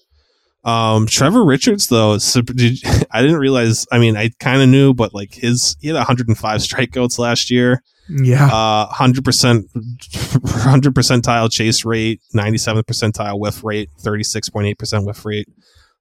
[0.68, 2.80] Um, Trevor Richards though, did-
[3.12, 3.86] I didn't realize.
[3.92, 7.82] I mean, I kind of knew, but like his, he had 105 strikeouts last year.
[8.10, 15.26] Yeah, Uh, 100 percent, 100 percentile chase rate, 97 percentile whiff rate, 36.8 percent whiff
[15.26, 15.48] rate,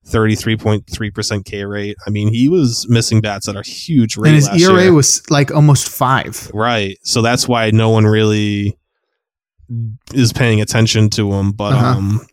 [0.06, 1.96] 33.3 percent K rate.
[2.06, 4.28] I mean, he was missing bats at a huge rate.
[4.28, 4.92] and his ERA year.
[4.92, 6.48] was like almost five.
[6.54, 6.96] Right.
[7.02, 8.78] So that's why no one really
[10.14, 11.50] is paying attention to him.
[11.52, 11.86] But Uh-huh.
[11.98, 12.26] um,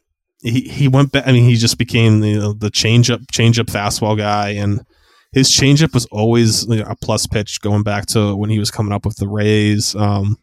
[0.44, 1.28] he he went back.
[1.28, 4.86] I mean, he just became the the change up change up fastball guy, and
[5.32, 8.70] his changeup was always you know, a plus pitch going back to when he was
[8.70, 9.96] coming up with the Rays.
[9.96, 10.38] Um,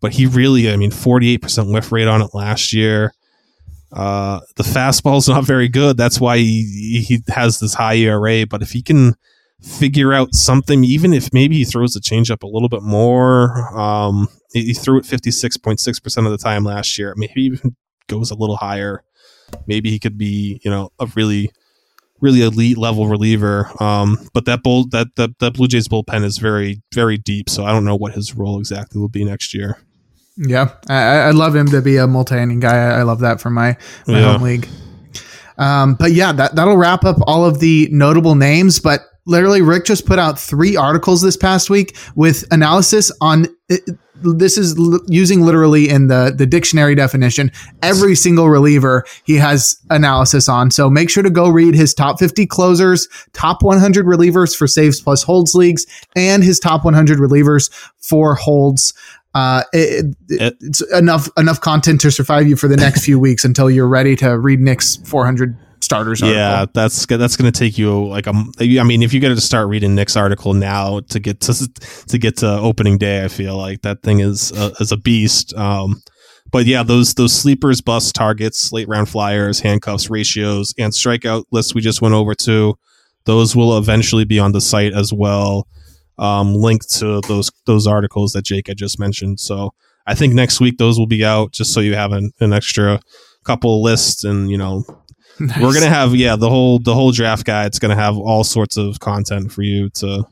[0.00, 3.14] but he really, I mean, forty eight percent whiff rate on it last year.
[3.90, 5.96] Uh, the fastball's not very good.
[5.96, 8.46] That's why he he has this high ERA.
[8.46, 9.14] But if he can
[9.62, 13.76] figure out something, even if maybe he throws the changeup a little bit more.
[13.78, 17.14] Um, he, he threw it fifty six point six percent of the time last year.
[17.16, 17.76] Maybe even
[18.08, 19.02] goes a little higher.
[19.66, 21.50] Maybe he could be, you know, a really,
[22.20, 23.70] really elite level reliever.
[23.82, 27.48] Um, but that bull that, that that Blue Jays bullpen is very very deep.
[27.50, 29.78] So I don't know what his role exactly will be next year.
[30.36, 32.76] Yeah, I, I- love him to be a multi-inning guy.
[32.76, 33.76] I, love that for my
[34.06, 34.32] my Yeah.
[34.32, 34.68] home league.
[35.58, 38.80] Um, but yeah, that that'll wrap up all of the notable names.
[38.80, 43.46] But literally, Rick just put out three articles this past week with analysis on.
[44.24, 47.50] This is l- using literally in the the dictionary definition
[47.82, 50.70] every single reliever he has analysis on.
[50.70, 55.00] So make sure to go read his top 50 closers, top 100 relievers for saves
[55.00, 55.86] plus holds leagues,
[56.16, 57.70] and his top 100 relievers
[58.00, 58.92] for holds.
[59.34, 63.44] Uh, it- It- it's enough enough content to survive you for the next few weeks
[63.44, 66.22] until you're ready to read Nick's 400 starters.
[66.22, 66.38] Article.
[66.38, 68.30] Yeah, that's that's going to take you like a.
[68.30, 71.68] m- I mean, if you got to start reading Nick's article now to get to
[72.08, 75.54] to get to opening day, I feel like that thing is a, is a beast.
[75.54, 76.02] Um,
[76.50, 81.74] but yeah, those those sleepers, bust targets, late round flyers, handcuffs, ratios, and strikeout lists
[81.74, 82.78] we just went over to.
[83.24, 85.66] Those will eventually be on the site as well,
[86.18, 89.40] um, linked to those those articles that Jake had just mentioned.
[89.40, 89.72] So
[90.06, 93.00] I think next week those will be out, just so you have an, an extra
[93.44, 94.84] couple lists and you know
[95.40, 95.60] Nice.
[95.60, 99.00] We're gonna have yeah the whole the whole draft guide's gonna have all sorts of
[99.00, 100.24] content for you to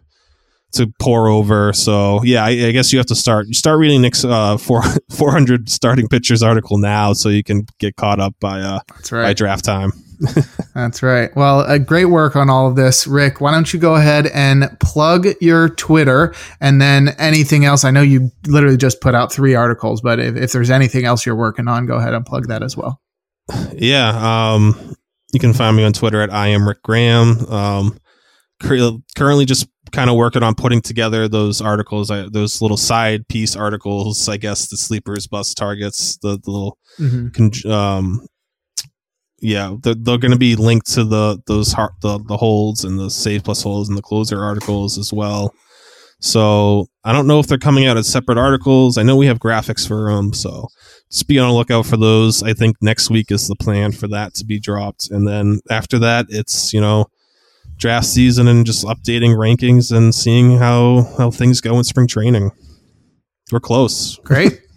[0.73, 1.73] to pour over.
[1.73, 4.83] So yeah, I, I guess you have to start you start reading Nick's uh, four,
[5.11, 9.23] 400 starting pitchers article now, so you can get caught up by uh That's right.
[9.23, 9.93] by draft time.
[10.75, 11.35] That's right.
[11.35, 13.41] Well, uh, great work on all of this, Rick.
[13.41, 17.85] Why don't you go ahead and plug your Twitter and then anything else?
[17.85, 21.25] I know you literally just put out three articles, but if, if there's anything else
[21.25, 23.01] you're working on, go ahead and plug that as well.
[23.75, 24.53] Yeah.
[24.55, 24.97] Um,
[25.33, 27.47] you can find me on Twitter at I am Rick Graham.
[27.47, 27.99] Um,
[28.61, 34.29] currently just kind of working on putting together those articles, those little side piece articles,
[34.29, 37.71] I guess the sleepers, bus targets, the, the little, mm-hmm.
[37.71, 38.27] um,
[39.41, 42.99] yeah, they're, they're going to be linked to the those heart, the the holds and
[42.99, 45.55] the save plus holds and the closer articles as well.
[46.21, 48.99] So I don't know if they're coming out as separate articles.
[48.99, 50.69] I know we have graphics for them, so
[51.11, 52.43] just be on the lookout for those.
[52.43, 55.99] I think next week is the plan for that to be dropped, and then after
[55.99, 57.07] that, it's you know
[57.77, 62.51] draft season and just updating rankings and seeing how how things go in spring training.
[63.51, 64.19] We're close.
[64.25, 64.61] Great.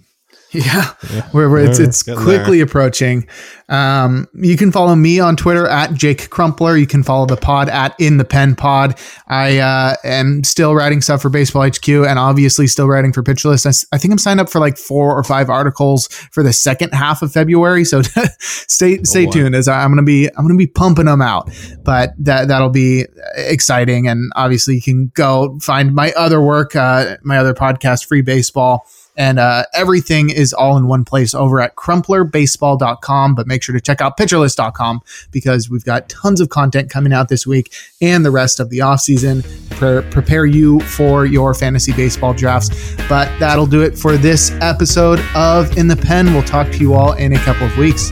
[0.64, 1.28] Yeah, yeah.
[1.32, 2.66] Where, where it's it's quickly there.
[2.66, 3.28] approaching.
[3.70, 6.78] Um, you can follow me on Twitter at Jake Crumpler.
[6.78, 9.00] You can follow the pod at In the Pen Pod.
[9.28, 13.50] I uh, am still writing stuff for Baseball HQ and obviously still writing for Pitcher
[13.50, 13.66] List.
[13.66, 16.94] I, I, think I'm signed up for like four or five articles for the second
[16.94, 17.84] half of February.
[17.84, 18.02] So
[18.40, 21.50] stay oh, stay tuned as I'm gonna be I'm gonna be pumping them out.
[21.84, 23.06] But that that'll be
[23.36, 24.08] exciting.
[24.08, 28.86] And obviously you can go find my other work, uh, my other podcast, Free Baseball
[29.16, 33.36] and uh, everything is all in one place over at crumplerbaseball.com.
[33.36, 37.30] But make sure to check out pitcherlist.com because we've got tons of content coming out
[37.30, 39.44] this week and the rest of the offseason.
[39.72, 42.96] Pre- prepare you for your fantasy baseball drafts.
[43.10, 46.34] But that'll do it for this episode of In the Pen.
[46.34, 48.12] We'll talk to you all in a couple of weeks.